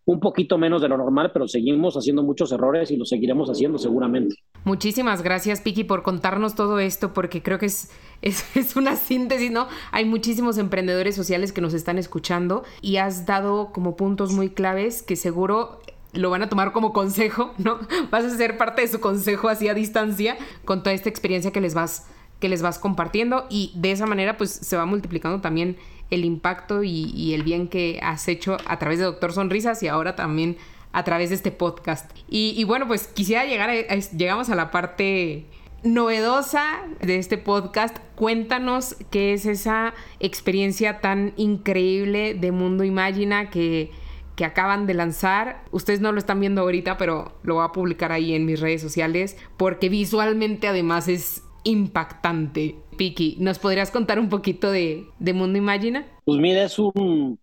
[0.06, 3.78] un poquito menos de lo normal, pero seguimos haciendo muchos errores y lo seguiremos haciendo
[3.78, 4.36] seguramente.
[4.64, 7.90] Muchísimas gracias, Piki, por contarnos todo esto, porque creo que es,
[8.22, 9.68] es, una síntesis, ¿no?
[9.92, 15.02] Hay muchísimos emprendedores sociales que nos están escuchando y has dado como puntos muy claves
[15.02, 15.82] que seguro
[16.14, 17.80] lo van a tomar como consejo, ¿no?
[18.10, 21.62] Vas a ser parte de su consejo así a distancia con toda esta experiencia que
[21.62, 22.08] les vas
[22.40, 25.78] que les vas compartiendo y de esa manera pues se va multiplicando también
[26.10, 30.16] el impacto y, el bien que has hecho a través de Doctor Sonrisas y ahora
[30.16, 30.58] también
[30.92, 32.12] a través de este podcast.
[32.30, 35.46] Y, bueno, pues quisiera llegar a, llegamos a la parte
[35.84, 37.98] novedosa de este podcast.
[38.16, 43.92] Cuéntanos qué es esa experiencia tan increíble de Mundo Imagina que,
[44.36, 45.64] que acaban de lanzar.
[45.72, 48.82] Ustedes no lo están viendo ahorita, pero lo voy a publicar ahí en mis redes
[48.82, 52.76] sociales porque visualmente además es impactante.
[52.98, 56.06] Piki, ¿nos podrías contar un poquito de, Mundo Imagina?
[56.26, 57.40] Pues mira, es un,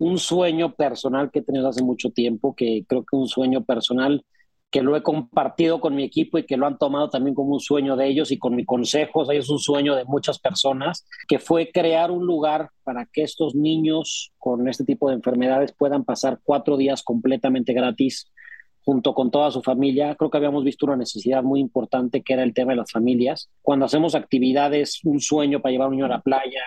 [0.00, 4.24] un sueño personal que he tenido hace mucho tiempo, que creo que un sueño personal
[4.70, 7.60] que lo he compartido con mi equipo y que lo han tomado también como un
[7.60, 11.38] sueño de ellos y con mi consejo, o es un sueño de muchas personas, que
[11.38, 16.40] fue crear un lugar para que estos niños con este tipo de enfermedades puedan pasar
[16.44, 18.30] cuatro días completamente gratis
[18.82, 20.14] junto con toda su familia.
[20.14, 23.50] Creo que habíamos visto una necesidad muy importante que era el tema de las familias.
[23.60, 26.62] Cuando hacemos actividades, un sueño para llevar a un niño a la playa,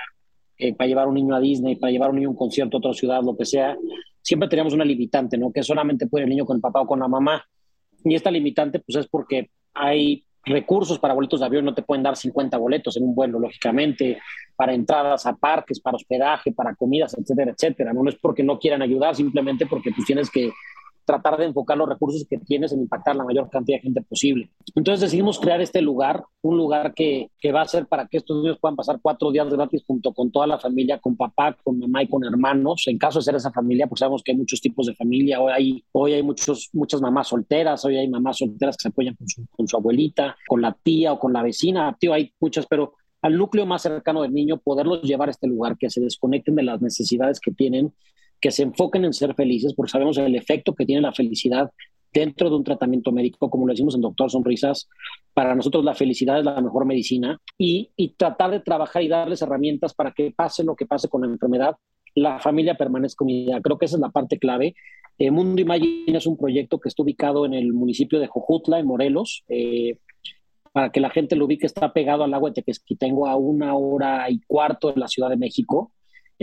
[0.57, 2.79] eh, para llevar un niño a Disney, para llevar un niño a un concierto a
[2.79, 3.77] otra ciudad, lo que sea,
[4.21, 5.51] siempre teníamos una limitante, ¿no?
[5.51, 7.43] Que solamente puede el niño con el papá o con la mamá.
[8.03, 12.03] Y esta limitante, pues es porque hay recursos para boletos de avión, no te pueden
[12.03, 14.19] dar 50 boletos en un vuelo, lógicamente,
[14.55, 17.93] para entradas a parques, para hospedaje, para comidas, etcétera, etcétera.
[17.93, 20.51] No, es porque no quieran ayudar, simplemente porque tú tienes que
[21.05, 24.49] tratar de enfocar los recursos que tienes en impactar la mayor cantidad de gente posible.
[24.75, 28.37] Entonces decidimos crear este lugar, un lugar que, que va a ser para que estos
[28.37, 32.03] niños puedan pasar cuatro días gratis junto con toda la familia, con papá, con mamá
[32.03, 32.83] y con hermanos.
[32.87, 35.41] En caso de ser esa familia, pues sabemos que hay muchos tipos de familia.
[35.41, 39.15] Hoy hay, hoy hay muchos, muchas mamás solteras, hoy hay mamás solteras que se apoyan
[39.15, 41.95] con su, con su abuelita, con la tía o con la vecina.
[41.99, 45.77] Tío, hay muchas, pero al núcleo más cercano del niño, poderlos llevar a este lugar,
[45.77, 47.93] que se desconecten de las necesidades que tienen
[48.43, 51.71] que se enfoquen en ser felices, porque sabemos el efecto que tiene la felicidad
[52.11, 54.89] dentro de un tratamiento médico, como lo decimos en Doctor Sonrisas,
[55.33, 59.41] para nosotros la felicidad es la mejor medicina y, y tratar de trabajar y darles
[59.41, 61.77] herramientas para que pase lo que pase con la enfermedad,
[62.15, 63.61] la familia permanezca unida.
[63.61, 64.75] Creo que esa es la parte clave.
[65.17, 68.87] Eh, Mundo Imagina es un proyecto que está ubicado en el municipio de Jojutla, en
[68.87, 69.45] Morelos.
[69.47, 69.99] Eh,
[70.73, 74.29] para que la gente lo ubique, está pegado al agua de Tequesquitengo a una hora
[74.29, 75.93] y cuarto de la Ciudad de México,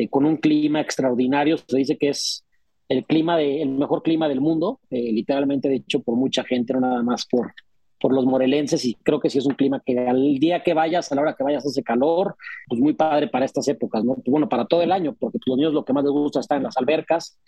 [0.02, 1.56] eh, con un clima extraordinario.
[1.58, 2.44] Se dice que es
[2.88, 6.80] el clima de, el mejor clima del mundo, literalmente de hecho por mucha gente, no
[6.80, 7.52] nada más por,
[8.00, 11.12] por los morelenses y creo que sí es un clima que al día que vayas,
[11.12, 12.34] a la hora que vayas hace calor,
[12.66, 14.16] pues muy padre para estas épocas, ¿no?
[14.26, 16.56] Bueno, para todo el año, porque pues los niños lo que más les gusta está
[16.56, 17.38] en las albercas.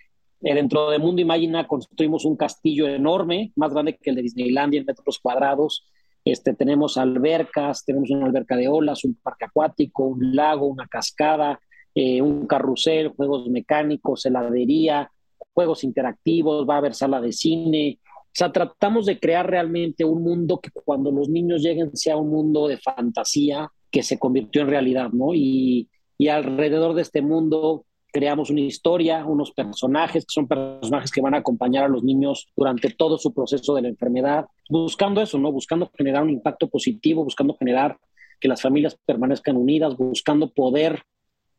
[0.42, 4.80] Eh, dentro de Mundo Imagina construimos un castillo enorme, más grande que el de Disneylandia
[4.80, 5.88] en metros cuadrados.
[6.24, 11.58] Este, tenemos albercas, tenemos una alberca de olas, un parque acuático, un lago, una cascada,
[11.94, 15.10] eh, un carrusel, juegos mecánicos, heladería,
[15.54, 17.98] juegos interactivos, va a haber sala de cine,
[18.32, 22.30] o sea, tratamos de crear realmente un mundo que cuando los niños lleguen sea un
[22.30, 25.34] mundo de fantasía que se convirtió en realidad, ¿no?
[25.34, 31.20] Y, y alrededor de este mundo creamos una historia, unos personajes que son personajes que
[31.20, 35.38] van a acompañar a los niños durante todo su proceso de la enfermedad, buscando eso,
[35.38, 35.52] ¿no?
[35.52, 37.98] Buscando generar un impacto positivo, buscando generar
[38.40, 41.02] que las familias permanezcan unidas, buscando poder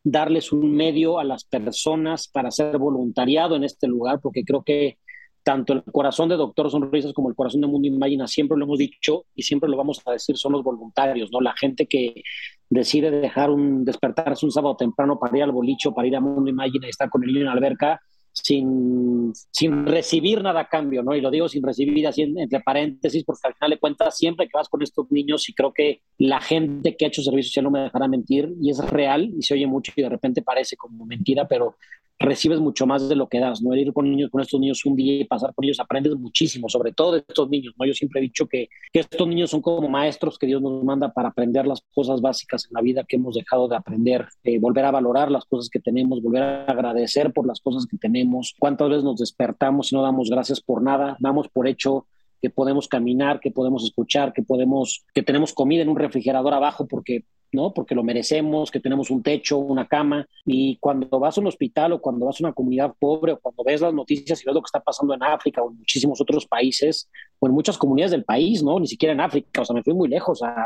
[0.04, 4.98] darles un medio a las personas para hacer voluntariado en este lugar, porque creo que
[5.44, 8.80] tanto el corazón de Doctor Sonrisas como el corazón de Mundo Imagina, siempre lo hemos
[8.80, 11.42] dicho y siempre lo vamos a decir, son los voluntarios, ¿no?
[11.42, 12.24] La gente que
[12.70, 16.50] decide dejar un, despertarse un sábado temprano para ir al bolicho, para ir a Mundo
[16.50, 18.02] Imagina y estar con el niño en la alberca,
[18.34, 21.16] sin, sin recibir nada a cambio, ¿no?
[21.16, 24.58] Y lo digo sin recibir así entre paréntesis, porque al final de cuentas, siempre que
[24.58, 27.72] vas con estos niños, y creo que la gente que ha hecho servicio social no
[27.72, 31.06] me dejará mentir, y es real, y se oye mucho y de repente parece como
[31.06, 31.76] mentira, pero
[32.24, 33.76] recibes mucho más de lo que das, ¿no?
[33.76, 36.92] Ir con niños, con estos niños un día y pasar con ellos, aprendes muchísimo, sobre
[36.92, 37.86] todo de estos niños, ¿no?
[37.86, 41.14] Yo siempre he dicho que, que, estos niños son como maestros que Dios nos manda
[41.14, 44.86] para aprender las cosas básicas en la vida que hemos dejado de aprender, eh, volver
[44.86, 48.90] a valorar las cosas que tenemos, volver a agradecer por las cosas que tenemos, cuántas
[48.90, 52.08] veces nos despertamos y no damos gracias por nada, damos por hecho
[52.44, 56.86] que podemos caminar, que podemos escuchar, que podemos, que tenemos comida en un refrigerador abajo
[56.86, 57.74] porque ¿no?
[57.74, 60.26] Porque lo merecemos, que tenemos un techo, una cama.
[60.44, 63.64] Y cuando vas a un hospital o cuando vas a una comunidad pobre o cuando
[63.64, 66.48] ves las noticias y ves lo que está pasando en África o en muchísimos otros
[66.48, 68.80] países o en muchas comunidades del país, ¿no?
[68.80, 70.66] Ni siquiera en África, o sea, me fui muy lejos a,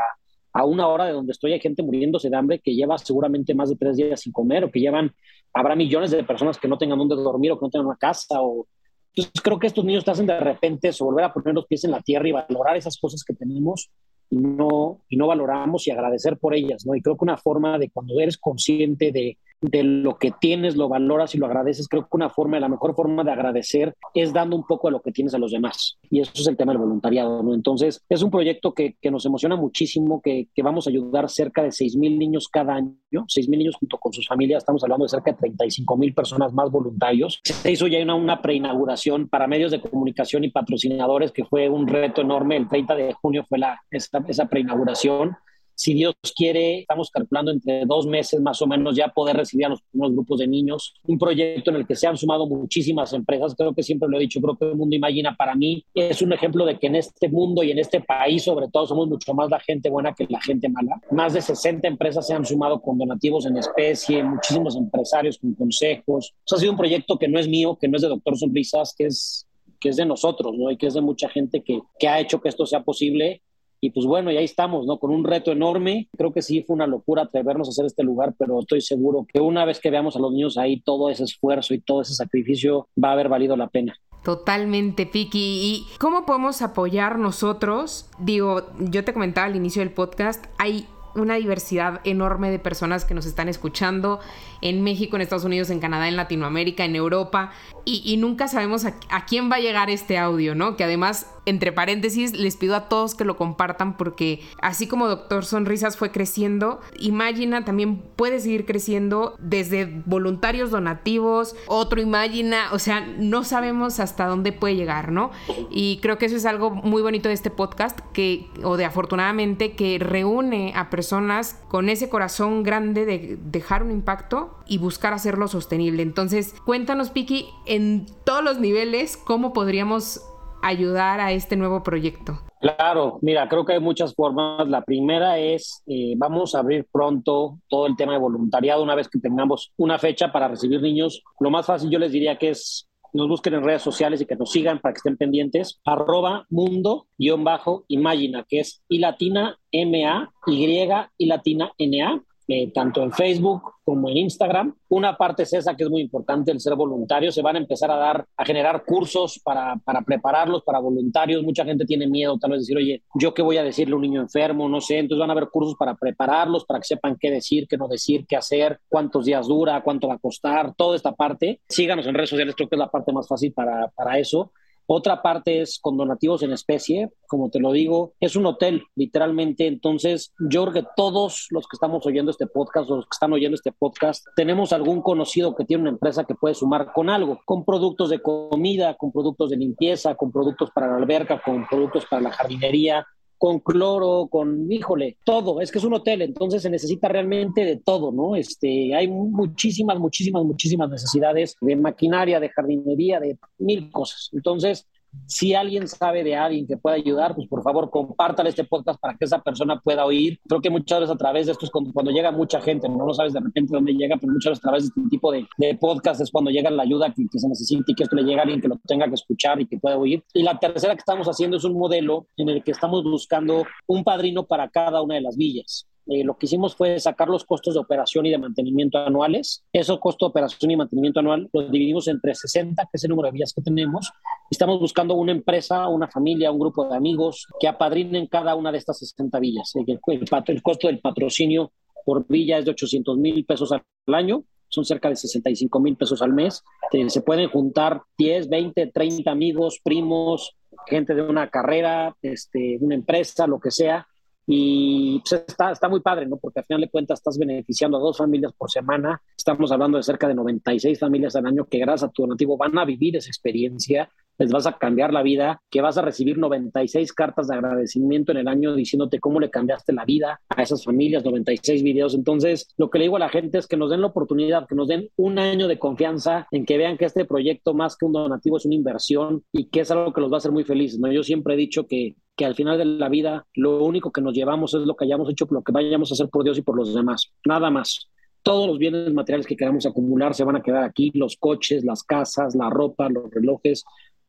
[0.52, 3.68] a una hora de donde estoy hay gente muriéndose de hambre que lleva seguramente más
[3.68, 5.14] de tres días sin comer o que llevan,
[5.52, 8.40] habrá millones de personas que no tengan dónde dormir o que no tengan una casa
[8.40, 8.66] o
[9.14, 11.84] entonces creo que estos niños te hacen de repente eso, volver a poner los pies
[11.84, 13.90] en la tierra y valorar esas cosas que tenemos
[14.30, 16.94] y no, y no valoramos y agradecer por ellas, ¿no?
[16.94, 20.88] Y creo que una forma de cuando eres consciente de, de lo que tienes, lo
[20.88, 24.56] valoras y lo agradeces, creo que una forma, la mejor forma de agradecer es dando
[24.56, 25.98] un poco de lo que tienes a los demás.
[26.10, 27.54] Y eso es el tema del voluntariado, ¿no?
[27.54, 31.62] Entonces, es un proyecto que, que nos emociona muchísimo, que, que, vamos a ayudar cerca
[31.62, 35.04] de 6 mil niños cada año, 6 mil niños junto con sus familias, estamos hablando
[35.04, 37.40] de cerca de 35 mil personas más voluntarios.
[37.44, 41.86] Se hizo ya una, una preinauguración para medios de comunicación y patrocinadores, que fue un
[41.86, 42.56] reto enorme.
[42.56, 43.80] El 30 de junio fue la,
[44.18, 45.36] esa, esa preinauguración
[45.78, 49.68] si Dios quiere, estamos calculando entre dos meses más o menos ya poder recibir a
[49.68, 50.92] los primeros grupos de niños.
[51.04, 53.54] Un proyecto en el que se han sumado muchísimas empresas.
[53.56, 56.32] Creo que siempre lo he dicho, creo que el Mundo Imagina para mí es un
[56.32, 59.50] ejemplo de que en este mundo y en este país, sobre todo, somos mucho más
[59.50, 61.00] la gente buena que la gente mala.
[61.12, 66.34] Más de 60 empresas se han sumado con donativos en especie, muchísimos empresarios con consejos.
[66.52, 69.06] Ha sido un proyecto que no es mío, que no es de Doctor Sonrisas, que
[69.06, 69.44] es
[69.80, 70.72] que es de nosotros, ¿no?
[70.72, 73.42] Y que es de mucha gente que, que ha hecho que esto sea posible
[73.80, 74.98] y pues bueno, y ahí estamos, ¿no?
[74.98, 76.08] Con un reto enorme.
[76.16, 79.40] Creo que sí fue una locura atrevernos a hacer este lugar, pero estoy seguro que
[79.40, 82.88] una vez que veamos a los niños ahí, todo ese esfuerzo y todo ese sacrificio
[83.02, 83.96] va a haber valido la pena.
[84.24, 85.38] Totalmente, Piki.
[85.38, 88.10] ¿Y cómo podemos apoyar nosotros?
[88.18, 93.14] Digo, yo te comentaba al inicio del podcast, hay una diversidad enorme de personas que
[93.14, 94.20] nos están escuchando
[94.60, 97.52] en México, en Estados Unidos, en Canadá, en Latinoamérica, en Europa,
[97.90, 100.76] y, nunca sabemos a, a, quién va a llegar este audio, ¿no?
[100.76, 105.46] Que además, entre paréntesis, les pido a todos que lo compartan porque así como Doctor
[105.46, 113.00] Sonrisas fue creciendo, Imagina también puede seguir creciendo desde voluntarios donativos, otro Imagina, o sea,
[113.00, 115.30] no sabemos hasta dónde puede llegar, ¿no?
[115.70, 119.72] Y creo que eso es algo muy bonito de este podcast, que, o de afortunadamente,
[119.72, 125.48] que reúne a personas con ese corazón grande de dejar un impacto y buscar hacerlo
[125.48, 126.02] sostenible.
[126.02, 130.20] Entonces, cuéntanos, Piki, en todos los niveles, cómo podríamos
[130.62, 132.40] ayudar a este nuevo proyecto.
[132.60, 134.68] Claro, mira, creo que hay muchas formas.
[134.68, 139.08] La primera es, eh, vamos a abrir pronto todo el tema de voluntariado una vez
[139.08, 141.22] que tengamos una fecha para recibir niños.
[141.38, 144.36] Lo más fácil yo les diría que es nos busquen en redes sociales y que
[144.36, 145.80] nos sigan para que estén pendientes.
[145.84, 152.22] Arroba mundo-imagina, que es y latina M-A, Y y latina N-A.
[152.50, 154.74] Eh, tanto en Facebook como en Instagram.
[154.88, 157.30] Una parte es esa que es muy importante, el ser voluntario.
[157.30, 161.42] Se van a empezar a dar, a generar cursos para, para prepararlos para voluntarios.
[161.42, 164.02] Mucha gente tiene miedo, tal vez decir, oye, ¿yo qué voy a decirle a un
[164.02, 164.66] niño enfermo?
[164.66, 164.96] No sé.
[164.96, 168.24] Entonces van a haber cursos para prepararlos, para que sepan qué decir, qué no decir,
[168.26, 171.60] qué hacer, cuántos días dura, cuánto va a costar, toda esta parte.
[171.68, 174.52] Síganos en redes sociales, creo que es la parte más fácil para, para eso.
[174.90, 179.66] Otra parte es con donativos en especie, como te lo digo, es un hotel, literalmente.
[179.66, 183.54] Entonces, yo creo que todos los que estamos oyendo este podcast, los que están oyendo
[183.54, 187.66] este podcast, tenemos algún conocido que tiene una empresa que puede sumar con algo, con
[187.66, 192.22] productos de comida, con productos de limpieza, con productos para la alberca, con productos para
[192.22, 193.06] la jardinería,
[193.38, 197.76] con cloro, con, híjole, todo, es que es un hotel, entonces se necesita realmente de
[197.76, 198.34] todo, ¿no?
[198.34, 204.28] Este, hay muchísimas, muchísimas, muchísimas necesidades de maquinaria, de jardinería, de mil cosas.
[204.32, 204.86] Entonces,
[205.26, 209.16] si alguien sabe de alguien que pueda ayudar, pues por favor compártale este podcast para
[209.16, 210.40] que esa persona pueda oír.
[210.48, 213.14] Creo que muchas veces a través de esto es cuando, llega mucha gente, no lo
[213.14, 215.74] sabes de repente dónde llega, pero muchas veces a través de este tipo de, de
[215.76, 218.40] podcast es cuando llega la ayuda que, que, se necesita y que esto le llega
[218.40, 220.24] a alguien que lo tenga que escuchar y que pueda oír.
[220.34, 224.04] Y la tercera que estamos haciendo es un modelo en el que estamos buscando un
[224.04, 225.86] padrino para cada una de las villas.
[226.08, 229.64] Eh, lo que hicimos fue sacar los costos de operación y de mantenimiento anuales.
[229.72, 233.26] Esos costos de operación y mantenimiento anual los dividimos entre 60, que es el número
[233.26, 234.10] de vías que tenemos.
[234.50, 238.78] Estamos buscando una empresa, una familia, un grupo de amigos que apadrinen cada una de
[238.78, 239.72] estas 60 villas.
[239.74, 240.00] El,
[240.46, 241.72] el, costo del patrocinio
[242.04, 246.22] por villa es de 800 mil pesos al año son cerca de 65 mil pesos
[246.22, 246.62] al mes.
[246.92, 252.94] Eh, se pueden juntar 10, 20, 30 amigos, primos, gente de una carrera, este, una
[252.94, 254.06] empresa, lo que sea,
[254.50, 256.38] y pues está, está muy padre, ¿no?
[256.38, 259.20] Porque al final de cuentas estás beneficiando a dos familias por semana.
[259.36, 262.78] Estamos hablando de cerca de 96 familias al año que gracias a tu donativo van
[262.78, 264.08] a vivir esa experiencia,
[264.38, 268.38] les vas a cambiar la vida, que vas a recibir 96 cartas de agradecimiento en
[268.38, 272.14] el año diciéndote cómo le cambiaste la vida a esas familias, 96 videos.
[272.14, 274.76] Entonces, lo que le digo a la gente es que nos den la oportunidad, que
[274.76, 278.12] nos den un año de confianza en que vean que este proyecto más que un
[278.12, 280.98] donativo es una inversión y que es algo que los va a hacer muy felices,
[280.98, 281.12] ¿no?
[281.12, 284.32] Yo siempre he dicho que que al final de la vida lo único que nos
[284.32, 286.76] llevamos es lo que hayamos hecho, lo que vayamos a hacer por Dios y por
[286.76, 288.08] los demás, nada más.
[288.44, 292.04] Todos los bienes materiales que queramos acumular se van a quedar aquí, los coches, las
[292.04, 293.84] casas, la ropa, los relojes.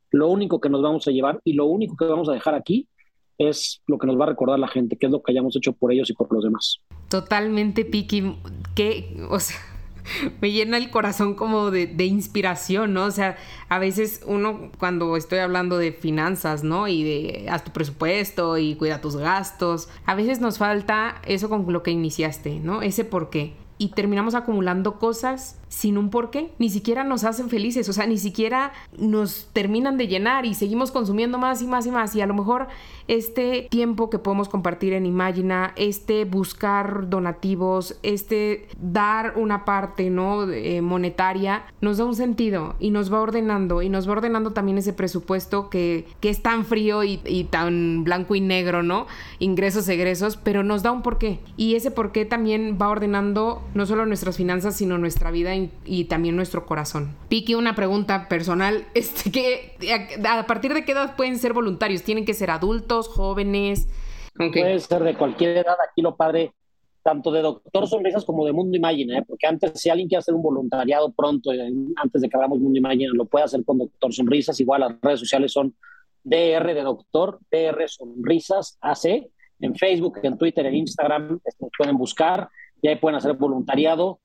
[0.09, 2.87] Lo único que nos vamos a llevar y lo único que vamos a dejar aquí
[3.37, 5.73] es lo que nos va a recordar la gente, que es lo que hayamos hecho
[5.73, 6.79] por ellos y por los demás.
[7.09, 8.37] Totalmente, Piki.
[8.73, 9.55] Que, o sea,
[10.41, 13.05] me llena el corazón como de, de, inspiración, ¿no?
[13.05, 13.37] O sea,
[13.69, 16.87] a veces uno cuando estoy hablando de finanzas, ¿no?
[16.87, 21.71] Y de haz tu presupuesto y cuida tus gastos, a veces nos falta eso con
[21.71, 22.81] lo que iniciaste, ¿no?
[22.81, 23.53] Ese por qué.
[23.77, 28.17] Y terminamos acumulando cosas sin un porqué, ni siquiera nos hacen felices, o sea, ni
[28.17, 32.15] siquiera nos terminan de llenar y seguimos consumiendo más y más y más.
[32.15, 32.67] Y a lo mejor
[33.07, 40.49] este tiempo que podemos compartir en Imagina, este buscar donativos, este dar una parte, ¿no?
[40.49, 44.79] Eh, monetaria, nos da un sentido y nos va ordenando y nos va ordenando también
[44.79, 49.05] ese presupuesto que, que es tan frío y, y tan blanco y negro, ¿no?
[49.37, 51.39] Ingresos, egresos, pero nos da un porqué.
[51.57, 56.35] Y ese porqué también va ordenando no solo nuestras finanzas, sino nuestra vida y, también
[56.35, 57.15] nuestro corazón.
[57.27, 59.75] Piqui, una pregunta personal, este, que,
[60.27, 62.03] a, partir de qué edad pueden ser voluntarios?
[62.03, 63.87] ¿Tienen que ser adultos, jóvenes?
[64.35, 66.53] Puede ser de cualquier edad, aquí lo padre,
[67.03, 69.23] tanto de Doctor Sonrisas como de Mundo Imagina, ¿eh?
[69.27, 72.77] porque antes, si alguien quiere hacer un voluntariado pronto, eh, antes de que hagamos Mundo
[72.77, 75.75] Imagina, lo puede hacer con Doctor Sonrisas, igual las redes sociales son
[76.23, 79.29] DR de Doctor, DR Sonrisas AC,
[79.61, 82.49] en Facebook, en Twitter, en Instagram, nos pueden buscar,
[82.81, 84.19] y ahí pueden hacer voluntariado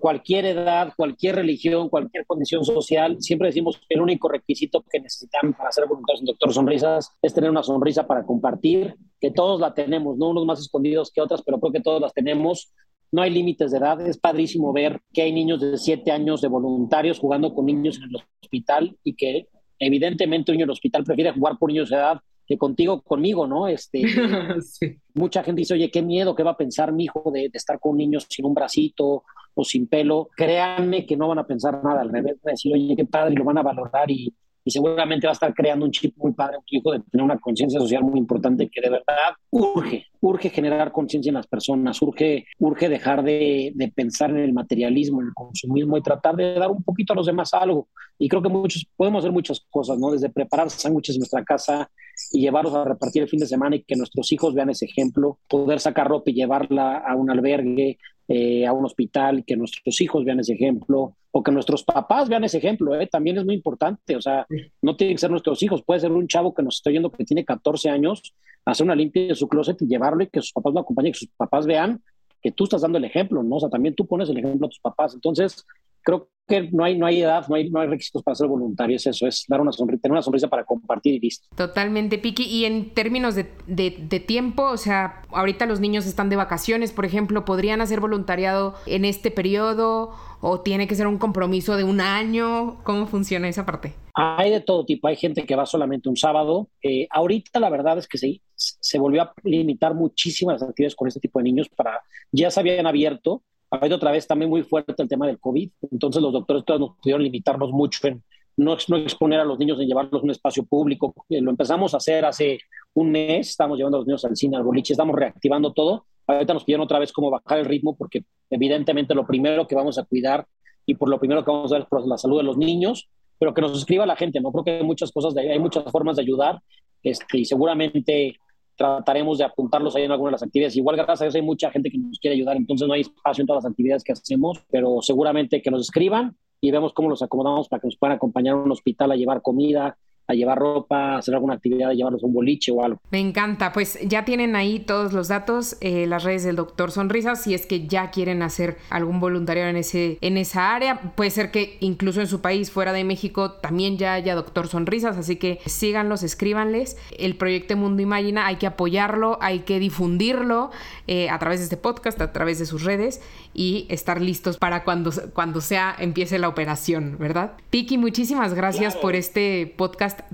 [0.00, 5.52] cualquier edad, cualquier religión, cualquier condición social, siempre decimos que el único requisito que necesitan
[5.54, 9.74] para ser voluntarios en Doctor Sonrisas es tener una sonrisa para compartir, que todos la
[9.74, 12.72] tenemos, no unos más escondidos que otras, pero creo que todos las tenemos.
[13.10, 16.48] No hay límites de edad, es padrísimo ver que hay niños de 7 años de
[16.48, 19.48] voluntarios jugando con niños en el hospital y que
[19.78, 23.46] evidentemente un niño en el hospital prefiere jugar por niños de edad que contigo, conmigo,
[23.46, 23.68] ¿no?
[23.68, 24.02] Este,
[25.14, 27.98] Mucha gente dice, oye, qué miedo, ¿qué va a pensar mi hijo de, estar con
[27.98, 30.30] niños sin un bracito o sin pelo?
[30.34, 33.34] Créanme que no van a pensar nada, al revés, van a decir, oye, qué padre,
[33.34, 34.32] lo van a valorar y,
[34.64, 37.38] y seguramente va a estar creando un chip muy padre, un hijo de tener una
[37.38, 42.46] conciencia social muy importante que de verdad urge, urge generar conciencia en las personas, urge,
[42.58, 46.70] urge dejar de, de, pensar en el materialismo, en el consumismo y tratar de dar
[46.70, 47.88] un poquito a los demás algo.
[48.18, 50.12] Y creo que muchos podemos hacer muchas cosas, ¿no?
[50.12, 51.90] Desde preparar sándwiches en nuestra casa,
[52.32, 55.38] y llevarlos a repartir el fin de semana y que nuestros hijos vean ese ejemplo,
[55.48, 57.98] poder sacar ropa y llevarla a un albergue,
[58.28, 62.44] eh, a un hospital, que nuestros hijos vean ese ejemplo, o que nuestros papás vean
[62.44, 63.06] ese ejemplo, ¿eh?
[63.06, 64.46] también es muy importante, o sea,
[64.82, 67.24] no tienen que ser nuestros hijos, puede ser un chavo que nos está oyendo que
[67.24, 70.74] tiene 14 años, hacer una limpia de su closet y llevarlo y que sus papás
[70.74, 72.02] lo acompañen, que sus papás vean
[72.42, 73.56] que tú estás dando el ejemplo, ¿no?
[73.56, 75.64] O sea, también tú pones el ejemplo a tus papás, entonces
[76.08, 78.96] creo que no hay, no hay edad, no hay, no hay requisitos para ser voluntario,
[78.96, 81.46] es eso, es dar una sonrisa, tener una sonrisa para compartir y listo.
[81.54, 82.44] Totalmente, Piki.
[82.44, 86.92] Y en términos de, de, de, tiempo, o sea, ahorita los niños están de vacaciones,
[86.92, 91.84] por ejemplo, ¿podrían hacer voluntariado en este periodo o tiene que ser un compromiso de
[91.84, 92.82] un año?
[92.84, 93.92] ¿Cómo funciona esa parte?
[94.14, 96.70] Hay de todo tipo, hay gente que va solamente un sábado.
[96.82, 101.08] Eh, ahorita la verdad es que se, se volvió a limitar muchísimas las actividades con
[101.08, 102.00] este tipo de niños para,
[102.32, 105.70] ya se habían abierto, ha habido otra vez también muy fuerte el tema del COVID,
[105.90, 108.22] entonces los doctores nos pudieron limitarnos mucho en
[108.58, 111.14] no, exponer a los niños en llevarlos a un espacio público.
[111.28, 112.58] Lo empezamos a hacer hace
[112.94, 116.06] un mes, estamos llevando a los niños al cine, al boliche, estamos reactivando todo.
[116.26, 119.96] Ahorita nos pidieron otra vez cómo bajar el ritmo porque evidentemente lo primero que vamos
[119.98, 120.46] a cuidar
[120.84, 123.08] y por lo primero que vamos a ver es la salud de los niños,
[123.38, 124.50] pero que nos escriba la gente, ¿no?
[124.50, 126.60] Creo que hay muchas cosas, de, hay muchas formas de ayudar
[127.02, 128.36] este, y seguramente
[128.78, 130.76] trataremos de apuntarlos ahí en algunas de las actividades.
[130.76, 133.42] Igual, gracias a Dios, hay mucha gente que nos quiere ayudar, entonces no hay espacio
[133.42, 137.20] en todas las actividades que hacemos, pero seguramente que nos escriban y vemos cómo los
[137.20, 139.98] acomodamos para que nos puedan acompañar a un hospital a llevar comida,
[140.28, 143.00] a llevar ropa, a hacer alguna actividad, a llevarlos a un boliche o algo.
[143.10, 147.42] Me encanta, pues ya tienen ahí todos los datos, eh, las redes del doctor Sonrisas,
[147.42, 151.50] si es que ya quieren hacer algún voluntariado en, ese, en esa área, puede ser
[151.50, 155.60] que incluso en su país, fuera de México, también ya haya doctor Sonrisas, así que
[155.64, 156.98] síganlos, escríbanles.
[157.18, 160.70] El proyecto Mundo Imagina hay que apoyarlo, hay que difundirlo
[161.06, 163.22] eh, a través de este podcast, a través de sus redes
[163.54, 167.52] y estar listos para cuando, cuando sea empiece la operación, ¿verdad?
[167.70, 169.74] Piki, muchísimas gracias por este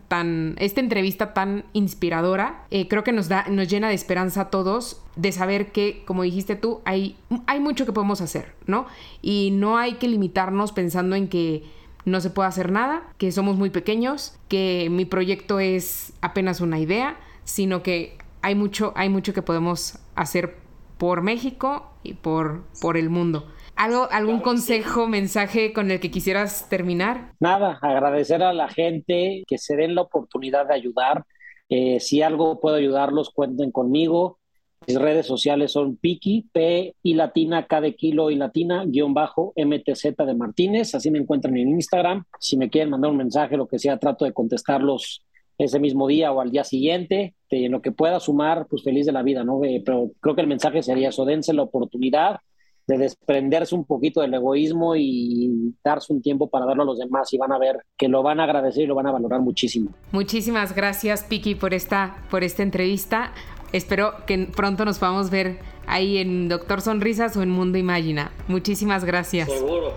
[0.09, 4.51] tan, esta entrevista tan inspiradora, eh, creo que nos da, nos llena de esperanza a
[4.51, 7.17] todos de saber que, como dijiste tú, hay,
[7.47, 8.87] hay mucho que podemos hacer, ¿no?
[9.23, 11.65] Y no hay que limitarnos pensando en que
[12.05, 16.79] no se puede hacer nada, que somos muy pequeños, que mi proyecto es apenas una
[16.79, 20.59] idea, sino que hay mucho, hay mucho que podemos hacer
[20.99, 23.49] por México y por, por el mundo.
[23.77, 27.33] ¿Algo, ¿Algún consejo, mensaje con el que quisieras terminar?
[27.41, 31.25] Nada, agradecer a la gente que se den la oportunidad de ayudar.
[31.69, 34.39] Eh, si algo puedo ayudarlos, cuenten conmigo.
[34.87, 39.53] Mis redes sociales son Piki, P y latina, K de kilo y latina, guion bajo,
[39.57, 40.95] MTZ de Martínez.
[40.95, 42.25] Así me encuentran en Instagram.
[42.39, 45.25] Si me quieren mandar un mensaje, lo que sea, trato de contestarlos
[45.59, 47.35] ese mismo día o al día siguiente.
[47.51, 49.65] En lo que pueda sumar, pues feliz de la vida, ¿no?
[49.65, 52.41] Eh, pero creo que el mensaje sería eso, dense la oportunidad
[52.87, 57.33] de desprenderse un poquito del egoísmo y darse un tiempo para darlo a los demás
[57.33, 59.91] y van a ver que lo van a agradecer y lo van a valorar muchísimo.
[60.13, 63.33] Muchísimas gracias, Piki, por esta, por esta entrevista.
[63.73, 68.31] Espero que pronto nos podamos ver ahí en Doctor Sonrisas o en Mundo Imagina.
[68.49, 69.51] Muchísimas gracias.
[69.51, 69.95] Seguro.